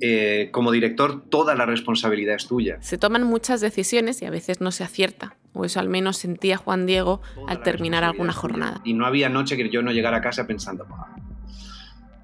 Eh, 0.00 0.50
como 0.52 0.72
director 0.72 1.22
toda 1.30 1.54
la 1.54 1.64
responsabilidad 1.64 2.34
es 2.34 2.46
tuya. 2.46 2.76
Se 2.80 2.98
toman 2.98 3.24
muchas 3.24 3.60
decisiones 3.60 4.20
y 4.20 4.26
a 4.26 4.30
veces 4.30 4.60
no 4.60 4.70
se 4.70 4.84
acierta, 4.84 5.36
o 5.54 5.64
eso 5.64 5.80
al 5.80 5.88
menos 5.88 6.18
sentía 6.18 6.58
Juan 6.58 6.86
Diego 6.86 7.22
toda 7.34 7.50
al 7.50 7.62
terminar 7.62 8.04
alguna 8.04 8.32
jornada. 8.32 8.80
Y 8.84 8.92
no 8.92 9.06
había 9.06 9.28
noche 9.28 9.56
que 9.56 9.68
yo 9.70 9.82
no 9.82 9.92
llegara 9.92 10.18
a 10.18 10.20
casa 10.20 10.46
pensando, 10.46 10.86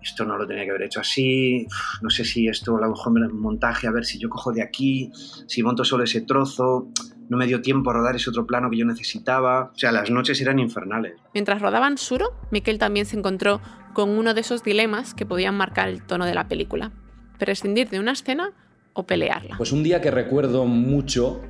esto 0.03 0.25
no 0.25 0.37
lo 0.37 0.47
tenía 0.47 0.65
que 0.65 0.71
haber 0.71 0.83
hecho 0.83 1.01
así, 1.01 1.67
no 2.03 2.11
sé 2.11 2.25
si 2.25 2.49
esto 2.49 2.77
a 2.77 2.81
lo 2.81 2.91
mejor 2.91 3.13
me 3.13 3.29
montaje, 3.29 3.87
a 3.87 3.93
ver 3.93 4.05
si 4.05 4.19
yo 4.19 4.29
cojo 4.29 4.53
de 4.53 4.63
aquí, 4.63 5.11
si 5.47 5.63
monto 5.63 5.85
solo 5.85 6.05
ese 6.05 6.23
trozo, 6.23 6.89
no 7.29 7.39
me 7.39 7.47
dio 7.47 7.63
tiempo 7.63 7.91
a 7.91 7.95
rodar 7.95 8.17
ese 8.17 8.29
otro 8.29 8.47
plano 8.47 8.69
que 8.69 8.77
yo 8.77 8.85
necesitaba. 8.85 9.71
O 9.75 9.79
sea, 9.79 9.93
las 9.93 10.11
noches 10.11 10.39
eran 10.41 10.59
infernales. 10.59 11.15
Mientras 11.33 11.63
rodaban 11.63 11.97
Suro, 11.97 12.35
Miquel 12.51 12.79
también 12.79 13.07
se 13.07 13.17
encontró 13.17 13.63
con 13.95 14.11
uno 14.11 14.35
de 14.35 14.43
esos 14.43 14.63
dilemas 14.63 15.15
que 15.15 15.25
podían 15.25 15.57
marcar 15.57 15.89
el 15.89 16.03
tono 16.03 16.27
de 16.27 16.35
la 16.35 16.49
película 16.49 16.93
prescindir 17.39 17.89
de 17.91 17.99
una 18.01 18.13
escena 18.13 18.53
o 18.93 19.05
pelearla? 19.05 19.57
Pues 19.57 19.73
un 19.73 19.83
día 19.83 20.01
que 20.01 20.11
recuerdo 20.11 20.67
mucho 20.67 21.43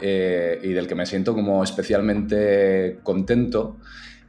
eh, 0.00 0.60
y 0.62 0.68
del 0.68 0.86
que 0.86 0.94
me 0.94 1.06
siento 1.06 1.34
como 1.34 1.62
especialmente 1.62 2.98
contento 3.02 3.78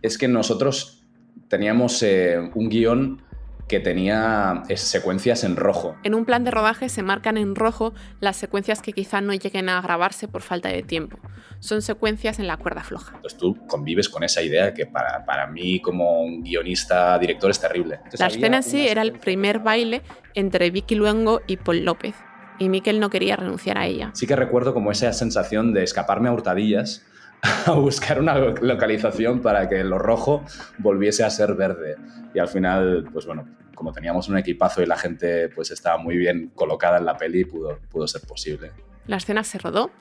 es 0.01 0.17
que 0.17 0.27
nosotros 0.27 1.03
teníamos 1.47 2.01
eh, 2.03 2.37
un 2.53 2.69
guion 2.69 3.21
que 3.67 3.79
tenía 3.79 4.63
secuencias 4.75 5.43
en 5.43 5.55
rojo. 5.55 5.95
En 6.03 6.13
un 6.15 6.25
plan 6.25 6.43
de 6.43 6.51
rodaje 6.51 6.89
se 6.89 7.01
marcan 7.01 7.37
en 7.37 7.55
rojo 7.55 7.93
las 8.19 8.37
secuencias 8.37 8.81
que 8.81 8.93
quizá 8.93 9.21
no 9.21 9.33
lleguen 9.33 9.69
a 9.69 9.81
grabarse 9.81 10.27
por 10.27 10.41
falta 10.41 10.69
de 10.69 10.83
tiempo. 10.83 11.17
Son 11.59 11.81
secuencias 11.81 12.39
en 12.39 12.47
la 12.47 12.57
cuerda 12.57 12.83
floja. 12.83 13.15
Entonces 13.15 13.39
tú 13.39 13.55
convives 13.67 14.09
con 14.09 14.23
esa 14.23 14.41
idea 14.41 14.73
que 14.73 14.85
para, 14.85 15.25
para 15.25 15.47
mí 15.47 15.79
como 15.81 16.23
un 16.23 16.43
guionista, 16.43 17.17
director 17.19 17.49
es 17.51 17.59
terrible. 17.59 17.95
Entonces, 17.95 18.19
la 18.19 18.27
escena 18.27 18.57
en 18.57 18.63
sí 18.63 18.87
era 18.87 19.01
el 19.01 19.13
primer 19.13 19.59
baile 19.59 20.01
entre 20.33 20.69
Vicky 20.71 20.95
Luengo 20.95 21.41
y 21.47 21.57
Paul 21.57 21.85
López. 21.85 22.15
Y 22.59 22.69
Miquel 22.69 22.99
no 22.99 23.09
quería 23.09 23.35
renunciar 23.35 23.77
a 23.77 23.87
ella. 23.87 24.11
Sí 24.13 24.27
que 24.27 24.35
recuerdo 24.35 24.73
como 24.73 24.91
esa 24.91 25.11
sensación 25.13 25.73
de 25.73 25.83
escaparme 25.83 26.29
a 26.29 26.33
hurtadillas 26.33 27.05
a 27.65 27.71
buscar 27.71 28.19
una 28.19 28.35
localización 28.37 29.41
para 29.41 29.67
que 29.67 29.83
lo 29.83 29.97
rojo 29.97 30.43
volviese 30.77 31.23
a 31.23 31.29
ser 31.29 31.55
verde. 31.55 31.97
Y 32.33 32.39
al 32.39 32.47
final, 32.47 33.09
pues 33.11 33.25
bueno, 33.25 33.45
como 33.75 33.91
teníamos 33.91 34.29
un 34.29 34.37
equipazo 34.37 34.81
y 34.81 34.85
la 34.85 34.97
gente 34.97 35.49
pues 35.49 35.71
estaba 35.71 35.97
muy 35.97 36.17
bien 36.17 36.51
colocada 36.55 36.97
en 36.97 37.05
la 37.05 37.17
peli, 37.17 37.45
pudo, 37.45 37.79
pudo 37.89 38.07
ser 38.07 38.21
posible. 38.21 38.71
La 39.07 39.17
escena 39.17 39.43
se 39.43 39.57
rodó 39.57 39.91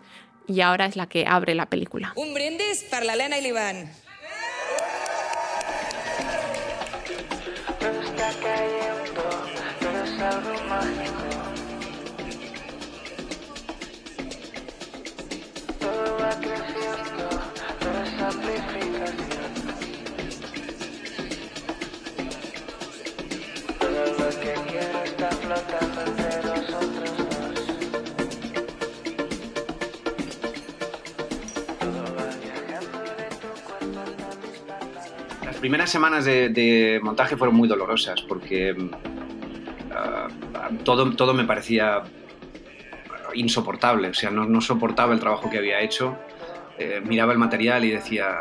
y 0.47 0.61
ahora 0.61 0.87
es 0.87 0.97
la 0.97 1.09
que 1.09 1.27
abre 1.27 1.55
la 1.55 1.67
película. 1.67 2.13
Un 2.17 2.33
brindis 2.33 2.85
para 2.91 3.05
la 3.05 3.17
Lena 3.17 3.39
y 3.39 3.43
l'Ivan. 3.43 3.91
Primeras 35.63 35.91
semanas 35.91 36.25
de, 36.25 36.49
de 36.49 36.99
montaje 37.05 37.37
fueron 37.37 37.55
muy 37.55 37.69
dolorosas 37.69 38.21
porque 38.23 38.73
uh, 38.73 38.89
todo, 40.83 41.13
todo 41.13 41.33
me 41.35 41.45
parecía 41.45 42.03
insoportable, 43.33 44.09
o 44.09 44.15
sea, 44.15 44.31
no, 44.31 44.45
no 44.45 44.61
soportaba 44.61 45.15
el 45.15 45.21
trabajo 45.21 45.49
que 45.49 45.59
había 45.59 45.81
hecho, 45.81 46.19
eh, 46.79 47.01
miraba 47.05 47.33
el 47.33 47.39
material 47.39 47.85
y 47.85 47.91
decía... 47.91 48.41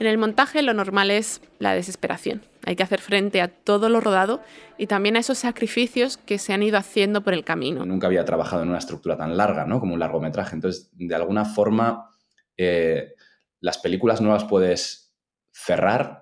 En 0.00 0.08
el 0.08 0.18
montaje 0.18 0.62
lo 0.62 0.74
normal 0.74 1.12
es 1.12 1.40
la 1.60 1.72
desesperación. 1.72 2.42
Hay 2.66 2.74
que 2.74 2.82
hacer 2.82 3.00
frente 3.00 3.40
a 3.40 3.48
todo 3.48 3.88
lo 3.88 4.00
rodado 4.00 4.42
y 4.76 4.88
también 4.88 5.16
a 5.16 5.20
esos 5.20 5.38
sacrificios 5.38 6.16
que 6.16 6.38
se 6.38 6.52
han 6.52 6.64
ido 6.64 6.78
haciendo 6.78 7.20
por 7.20 7.32
el 7.32 7.44
camino. 7.44 7.86
Nunca 7.86 8.08
había 8.08 8.24
trabajado 8.24 8.64
en 8.64 8.70
una 8.70 8.78
estructura 8.78 9.16
tan 9.16 9.36
larga, 9.36 9.66
¿no? 9.66 9.78
Como 9.78 9.94
un 9.94 10.00
largometraje. 10.00 10.56
Entonces, 10.56 10.90
de 10.94 11.14
alguna 11.14 11.44
forma, 11.44 12.10
eh, 12.56 13.14
las 13.60 13.78
películas 13.78 14.20
no 14.20 14.32
las 14.32 14.44
puedes 14.44 15.14
cerrar 15.52 16.19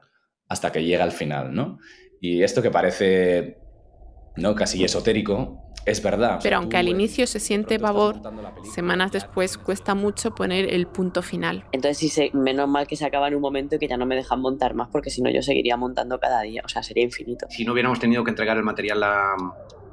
hasta 0.49 0.73
que 0.73 0.85
llega 0.85 1.05
al 1.05 1.13
final, 1.13 1.55
¿no? 1.55 1.79
Y 2.21 2.43
esto 2.43 2.63
que 2.63 2.71
parece 2.71 3.59
¿no? 4.37 4.55
casi 4.55 4.83
esotérico, 4.85 5.63
es 5.85 6.03
verdad. 6.03 6.41
Pero 6.43 6.57
aunque 6.57 6.77
al 6.77 6.89
inicio 6.89 7.27
se 7.27 7.41
siente 7.41 7.79
pavor, 7.79 8.21
semanas 8.75 9.13
después 9.13 9.59
cuesta 9.59 9.95
mucho 9.95 10.35
poner 10.35 10.73
el 10.73 10.87
punto 10.87 11.23
final. 11.23 11.65
Entonces, 11.73 12.13
sí, 12.13 12.31
menos 12.35 12.69
mal 12.69 12.87
que 12.87 12.97
se 12.97 13.05
acaba 13.05 13.29
en 13.29 13.35
un 13.35 13.41
momento 13.41 13.77
y 13.77 13.79
que 13.79 13.89
ya 13.89 13.97
no 13.97 14.07
me 14.07 14.17
dejan 14.17 14.41
montar 14.41 14.75
más, 14.75 14.89
porque 14.89 15.11
si 15.11 15.23
no 15.23 15.31
yo 15.31 15.43
seguiría 15.43 15.77
montando 15.77 16.19
cada 16.19 16.43
día, 16.43 16.63
o 16.65 16.69
sea, 16.69 16.83
sería 16.83 17.05
infinito. 17.05 17.47
Si 17.51 17.65
no 17.65 17.73
hubiéramos 17.73 18.01
tenido 18.01 18.25
que 18.25 18.31
entregar 18.31 18.57
el 18.57 18.65
material 18.65 19.03
a, 19.03 19.37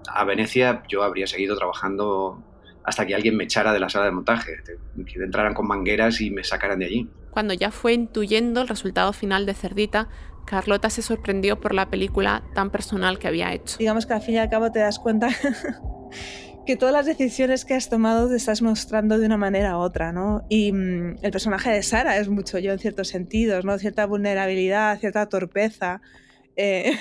a 0.07 0.23
Venecia, 0.25 0.83
yo 0.87 1.03
habría 1.03 1.27
seguido 1.27 1.55
trabajando 1.55 2.43
hasta 2.83 3.05
que 3.05 3.15
alguien 3.15 3.35
me 3.35 3.45
echara 3.45 3.73
de 3.73 3.79
la 3.79 3.89
sala 3.89 4.05
de 4.05 4.11
montaje, 4.11 4.57
que 4.63 5.23
entraran 5.23 5.53
con 5.53 5.67
mangueras 5.67 6.21
y 6.21 6.29
me 6.29 6.43
sacaran 6.43 6.79
de 6.79 6.85
allí. 6.85 7.09
Cuando 7.31 7.53
ya 7.53 7.71
fue 7.71 7.93
intuyendo 7.93 8.61
el 8.61 8.67
resultado 8.67 9.11
final 9.11 9.45
de 9.45 9.55
Cerdita, 9.55 10.07
Carlota 10.45 10.89
se 10.89 11.01
sorprendió 11.01 11.59
por 11.59 11.73
la 11.73 11.89
película 11.89 12.43
tan 12.53 12.69
personal 12.69 13.19
que 13.19 13.27
había 13.27 13.53
hecho. 13.53 13.77
Digamos 13.77 14.05
que 14.05 14.13
al 14.13 14.21
fin 14.21 14.35
y 14.35 14.37
al 14.37 14.49
cabo 14.49 14.71
te 14.71 14.79
das 14.79 14.99
cuenta 14.99 15.29
que 16.65 16.75
todas 16.75 16.93
las 16.93 17.05
decisiones 17.05 17.65
que 17.65 17.73
has 17.73 17.89
tomado 17.89 18.29
te 18.29 18.35
estás 18.35 18.61
mostrando 18.61 19.17
de 19.19 19.25
una 19.25 19.37
manera 19.37 19.77
u 19.77 19.81
otra, 19.81 20.11
¿no? 20.11 20.45
Y 20.49 20.71
mmm, 20.71 21.17
el 21.21 21.31
personaje 21.31 21.71
de 21.71 21.83
Sara 21.83 22.17
es 22.17 22.29
mucho 22.29 22.59
yo 22.59 22.71
en 22.71 22.79
ciertos 22.79 23.07
sentidos, 23.09 23.65
¿no? 23.65 23.77
Cierta 23.77 24.05
vulnerabilidad, 24.05 24.99
cierta 24.99 25.27
torpeza, 25.27 26.01
eh, 26.55 26.93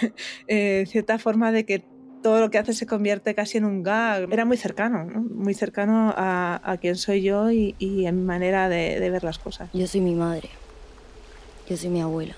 eh, 0.48 0.84
cierta 0.88 1.18
forma 1.18 1.52
de 1.52 1.64
que 1.64 1.84
todo 2.22 2.40
lo 2.40 2.50
que 2.50 2.58
hace 2.58 2.72
se 2.72 2.86
convierte 2.86 3.34
casi 3.34 3.58
en 3.58 3.66
un 3.66 3.82
gag. 3.82 4.32
Era 4.32 4.46
muy 4.46 4.56
cercano, 4.56 5.04
¿no? 5.04 5.20
muy 5.20 5.52
cercano 5.52 6.12
a, 6.16 6.60
a 6.64 6.78
quién 6.78 6.96
soy 6.96 7.22
yo 7.22 7.50
y, 7.50 7.76
y 7.78 8.06
a 8.06 8.12
mi 8.12 8.22
manera 8.22 8.70
de, 8.70 8.98
de 8.98 9.10
ver 9.10 9.22
las 9.22 9.38
cosas. 9.38 9.68
Yo 9.74 9.86
soy 9.86 10.00
mi 10.00 10.14
madre. 10.14 10.48
Yo 11.68 11.76
soy 11.76 11.90
mi 11.90 12.00
abuela. 12.00 12.34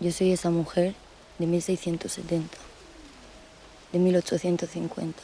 Yo 0.00 0.12
soy 0.12 0.32
esa 0.32 0.50
mujer 0.50 0.94
de 1.38 1.46
1670, 1.46 2.48
de 3.92 3.98
1850, 3.98 5.22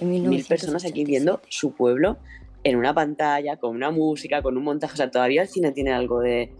de 0.00 0.06
1987. 0.06 0.28
Mil 0.28 0.44
personas 0.44 0.84
aquí 0.84 1.04
viendo 1.04 1.40
su 1.48 1.72
pueblo 1.72 2.18
en 2.64 2.76
una 2.76 2.92
pantalla, 2.94 3.56
con 3.56 3.74
una 3.74 3.90
música, 3.90 4.42
con 4.42 4.56
un 4.56 4.64
montaje. 4.64 4.94
O 4.94 4.96
sea, 4.96 5.10
todavía 5.10 5.42
el 5.42 5.48
cine 5.48 5.72
tiene 5.72 5.92
algo 5.92 6.20
de 6.20 6.52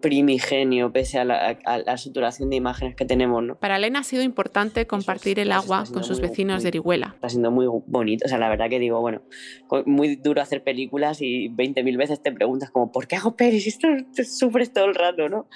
primigenio 0.00 0.92
pese 0.92 1.18
a 1.18 1.24
la, 1.24 1.58
a 1.64 1.78
la, 1.78 1.96
saturación 1.96 2.50
de 2.50 2.56
imágenes 2.56 2.94
que 2.94 3.04
tenemos. 3.04 3.42
¿no? 3.42 3.56
Para 3.56 3.76
Elena 3.76 4.00
ha 4.00 4.04
sido 4.04 4.22
importante 4.22 4.86
compartir 4.86 5.38
el 5.38 5.52
agua 5.52 5.84
con 5.92 6.04
sus 6.04 6.20
vecinos 6.20 6.56
muy, 6.56 6.62
de 6.62 6.68
Orihuela. 6.68 7.12
Está 7.14 7.28
siendo 7.28 7.50
muy 7.50 7.66
bonito, 7.86 8.26
o 8.26 8.28
sea, 8.28 8.38
la 8.38 8.48
verdad 8.48 8.68
que 8.68 8.78
digo, 8.78 9.00
bueno, 9.00 9.22
muy 9.86 10.16
duro 10.16 10.40
hacer 10.40 10.62
películas 10.62 11.20
y 11.20 11.48
20.000 11.50 11.96
veces 11.96 12.22
te 12.22 12.32
preguntas 12.32 12.70
como, 12.70 12.92
¿por 12.92 13.06
qué 13.06 13.16
hago 13.16 13.36
pelis? 13.36 13.66
Esto 13.66 13.88
te 14.14 14.24
sufres 14.24 14.72
todo 14.72 14.86
el 14.86 14.94
rato, 14.94 15.28
¿no? 15.28 15.46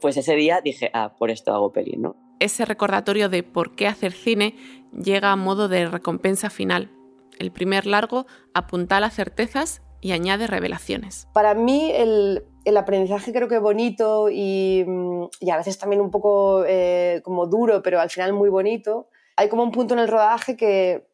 Pues 0.00 0.16
ese 0.16 0.34
día 0.34 0.60
dije, 0.62 0.90
ah, 0.92 1.14
por 1.18 1.30
esto 1.30 1.52
hago 1.52 1.72
pelis, 1.72 1.98
¿no? 1.98 2.16
ese 2.38 2.64
recordatorio 2.64 3.28
de 3.28 3.42
por 3.42 3.74
qué 3.74 3.86
hacer 3.86 4.12
cine 4.12 4.54
llega 4.92 5.32
a 5.32 5.36
modo 5.36 5.68
de 5.68 5.86
recompensa 5.86 6.50
final. 6.50 6.90
El 7.38 7.52
primer 7.52 7.86
largo 7.86 8.26
apuntala 8.54 9.10
certezas 9.10 9.82
y 10.00 10.12
añade 10.12 10.46
revelaciones. 10.46 11.28
Para 11.32 11.54
mí 11.54 11.90
el, 11.92 12.44
el 12.64 12.76
aprendizaje 12.76 13.32
creo 13.32 13.48
que 13.48 13.58
bonito 13.58 14.28
y, 14.30 14.84
mm, 14.86 15.24
y 15.40 15.50
a 15.50 15.56
veces 15.56 15.78
también 15.78 16.00
un 16.00 16.10
poco 16.10 16.64
eh, 16.66 17.20
como 17.24 17.46
duro, 17.46 17.82
pero 17.82 18.00
al 18.00 18.10
final 18.10 18.32
muy 18.32 18.48
bonito. 18.48 19.08
Hay 19.36 19.48
como 19.48 19.62
un 19.62 19.70
punto 19.70 19.94
en 19.94 20.00
el 20.00 20.08
rodaje 20.08 20.56
que, 20.56 21.08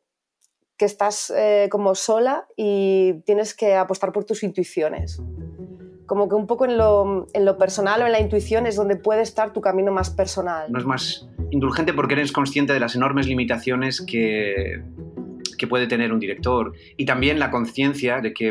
que 0.76 0.84
estás 0.84 1.32
eh, 1.36 1.68
como 1.70 1.94
sola 1.94 2.46
y 2.56 3.22
tienes 3.24 3.54
que 3.54 3.74
apostar 3.74 4.12
por 4.12 4.24
tus 4.24 4.42
intuiciones. 4.42 5.20
Como 6.12 6.28
que 6.28 6.34
un 6.34 6.46
poco 6.46 6.66
en 6.66 6.76
lo, 6.76 7.26
en 7.32 7.46
lo 7.46 7.56
personal 7.56 8.02
o 8.02 8.04
en 8.04 8.12
la 8.12 8.20
intuición 8.20 8.66
es 8.66 8.76
donde 8.76 8.96
puede 8.96 9.22
estar 9.22 9.54
tu 9.54 9.62
camino 9.62 9.92
más 9.92 10.10
personal. 10.10 10.70
No 10.70 10.78
es 10.78 10.84
más 10.84 11.26
indulgente 11.50 11.94
porque 11.94 12.12
eres 12.12 12.32
consciente 12.32 12.74
de 12.74 12.80
las 12.80 12.94
enormes 12.94 13.26
limitaciones 13.26 14.02
que, 14.02 14.82
que 15.56 15.66
puede 15.66 15.86
tener 15.86 16.12
un 16.12 16.20
director 16.20 16.74
y 16.98 17.06
también 17.06 17.38
la 17.38 17.50
conciencia 17.50 18.20
de 18.20 18.34
que 18.34 18.48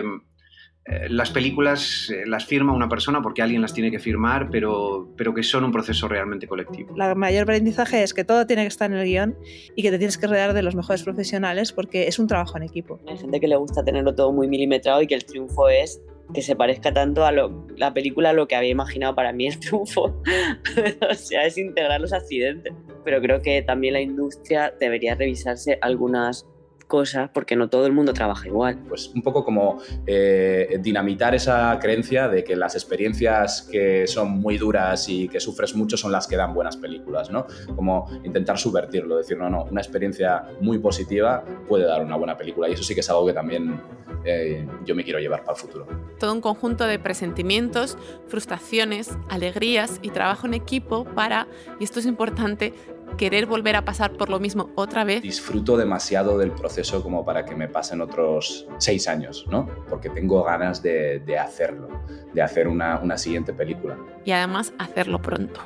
eh, 0.86 1.08
las 1.10 1.30
películas 1.30 2.10
eh, 2.10 2.24
las 2.26 2.48
firma 2.48 2.74
una 2.74 2.90
persona 2.90 3.22
porque 3.22 3.44
alguien 3.44 3.62
las 3.62 3.76
tiene 3.76 3.92
que 3.92 4.00
firmar, 4.00 4.50
pero, 4.50 5.10
pero 5.16 5.32
que 5.32 5.44
son 5.44 5.64
un 5.64 5.72
proceso 5.72 6.08
realmente 6.08 6.48
colectivo. 6.48 6.96
La 6.96 7.14
mayor 7.14 7.44
aprendizaje 7.44 8.02
es 8.02 8.16
que 8.16 8.24
todo 8.24 8.48
tiene 8.48 8.64
que 8.64 8.70
estar 8.70 8.90
en 8.92 8.98
el 8.98 9.06
guion 9.06 9.38
y 9.76 9.84
que 9.84 9.92
te 9.92 10.00
tienes 10.00 10.18
que 10.18 10.26
rodear 10.26 10.56
de 10.56 10.64
los 10.64 10.74
mejores 10.74 11.04
profesionales 11.04 11.74
porque 11.74 12.08
es 12.08 12.18
un 12.18 12.26
trabajo 12.26 12.58
en 12.58 12.64
equipo. 12.64 13.00
Hay 13.08 13.20
gente 13.20 13.40
que 13.40 13.48
le 13.48 13.56
gusta 13.56 13.84
tenerlo 13.84 14.16
todo 14.16 14.32
muy 14.32 14.48
milimetrado 14.48 15.04
y 15.04 15.06
que 15.06 15.14
el 15.14 15.26
triunfo 15.26 15.70
es 15.70 16.02
que 16.34 16.42
se 16.42 16.56
parezca 16.56 16.94
tanto 16.94 17.26
a 17.26 17.32
lo, 17.32 17.68
la 17.78 17.94
película 17.94 18.32
a 18.32 18.34
lo 18.34 18.48
que 18.48 18.56
había 18.56 18.70
imaginado 18.70 19.16
para 19.16 19.34
mí 19.34 19.48
el 19.48 19.60
triunfo. 19.60 20.22
o 21.10 21.14
sea, 21.14 21.46
es 21.46 21.58
integrar 21.58 22.02
los 22.02 22.14
accidentes. 22.14 22.74
Pero 23.04 23.22
creo 23.22 23.42
que 23.42 23.62
también 23.62 23.94
la 23.94 24.02
industria 24.02 24.74
debería 24.80 25.16
revisarse 25.16 25.78
algunas 25.82 26.48
cosas 26.92 27.30
porque 27.34 27.56
no 27.56 27.70
todo 27.70 27.86
el 27.86 27.94
mundo 27.94 28.12
trabaja 28.12 28.48
igual. 28.48 28.78
Pues 28.90 29.08
un 29.16 29.22
poco 29.22 29.46
como 29.46 29.80
eh, 30.06 30.78
dinamitar 30.82 31.34
esa 31.34 31.80
creencia 31.80 32.28
de 32.28 32.44
que 32.44 32.58
las 32.58 32.76
experiencias 32.76 33.62
que 33.72 34.06
son 34.08 34.32
muy 34.32 34.58
duras 34.58 35.08
y 35.08 35.30
que 35.30 35.40
sufres 35.40 35.74
mucho 35.74 35.96
son 35.96 36.12
las 36.12 36.28
que 36.28 36.36
dan 36.36 36.54
buenas 36.54 36.76
películas, 36.76 37.32
¿no? 37.32 37.46
Como 37.78 38.10
intentar 38.26 38.58
subvertirlo, 38.58 39.16
decir, 39.16 39.38
no, 39.38 39.50
no, 39.50 39.64
una 39.64 39.80
experiencia 39.80 40.44
muy 40.60 40.80
positiva 40.80 41.46
puede 41.66 41.86
dar 41.86 42.04
una 42.04 42.18
buena 42.18 42.38
película 42.38 42.68
y 42.68 42.74
eso 42.74 42.84
sí 42.84 42.94
que 42.94 43.00
es 43.00 43.10
algo 43.10 43.26
que 43.26 43.34
también 43.34 43.80
eh, 44.26 44.68
yo 44.86 44.94
me 44.94 45.06
quiero 45.06 45.20
llevar 45.20 45.44
para 45.44 45.54
el 45.54 45.62
futuro. 45.62 45.88
Todo 46.20 46.34
un 46.34 46.42
conjunto 46.42 46.86
de 46.86 47.00
presentimientos, 47.00 47.98
frustraciones, 48.28 49.18
alegrías 49.30 50.00
y 50.02 50.10
trabajo 50.10 50.46
en 50.46 50.56
equipo 50.56 51.06
para, 51.06 51.48
y 51.80 51.86
esto 51.86 52.00
es 52.00 52.06
importante, 52.06 52.74
querer 53.18 53.46
volver 53.46 53.76
a 53.76 53.86
pasar 53.86 54.14
por 54.14 54.30
lo 54.30 54.40
mismo 54.40 54.70
otra 54.76 55.04
vez. 55.04 55.22
Disfruto 55.22 55.78
demasiado 55.78 56.38
del 56.38 56.52
proceso 56.52 57.04
como 57.04 57.26
para 57.26 57.46
que 57.46 57.56
me 57.56 57.68
pasen 57.68 58.02
otros 58.02 58.68
seis 58.78 59.08
años, 59.08 59.46
¿no? 59.50 59.68
Porque 59.90 60.10
tengo 60.10 60.44
ganas 60.44 60.82
de, 60.82 61.20
de 61.20 61.38
hacerlo, 61.38 61.90
de 62.34 62.42
hacer 62.42 62.68
una, 62.68 63.00
una 63.00 63.18
siguiente 63.18 63.54
película. 63.54 63.98
Y 64.26 64.32
además 64.32 64.74
hacerlo 64.78 65.22
pronto. 65.22 65.62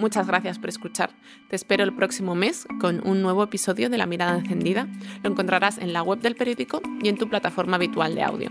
Muchas 0.00 0.26
gracias 0.26 0.58
por 0.58 0.70
escuchar. 0.70 1.10
Te 1.50 1.56
espero 1.56 1.84
el 1.84 1.94
próximo 1.94 2.34
mes 2.34 2.66
con 2.80 3.06
un 3.06 3.20
nuevo 3.20 3.42
episodio 3.42 3.90
de 3.90 3.98
La 3.98 4.06
Mirada 4.06 4.38
Encendida. 4.38 4.88
Lo 5.22 5.30
encontrarás 5.30 5.76
en 5.76 5.92
la 5.92 6.02
web 6.02 6.20
del 6.20 6.36
periódico 6.36 6.80
y 7.02 7.08
en 7.10 7.18
tu 7.18 7.28
plataforma 7.28 7.76
habitual 7.76 8.14
de 8.14 8.22
audio. 8.22 8.50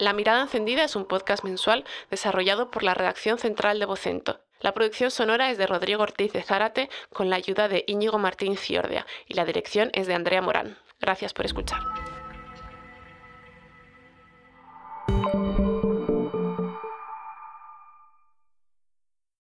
La 0.00 0.14
Mirada 0.14 0.40
Encendida 0.40 0.82
es 0.82 0.96
un 0.96 1.04
podcast 1.04 1.44
mensual 1.44 1.84
desarrollado 2.10 2.70
por 2.70 2.82
la 2.82 2.94
redacción 2.94 3.36
central 3.36 3.78
de 3.78 3.84
Vocento. 3.84 4.40
La 4.60 4.72
producción 4.72 5.10
sonora 5.10 5.50
es 5.50 5.58
de 5.58 5.66
Rodrigo 5.66 6.02
Ortiz 6.02 6.32
de 6.32 6.42
Zárate 6.42 6.88
con 7.12 7.28
la 7.28 7.36
ayuda 7.36 7.68
de 7.68 7.84
Íñigo 7.86 8.18
Martín 8.18 8.56
Ciordia 8.56 9.06
y 9.26 9.34
la 9.34 9.44
dirección 9.44 9.90
es 9.92 10.06
de 10.06 10.14
Andrea 10.14 10.40
Morán. 10.40 10.78
Gracias 11.00 11.34
por 11.34 11.44
escuchar. 11.44 11.80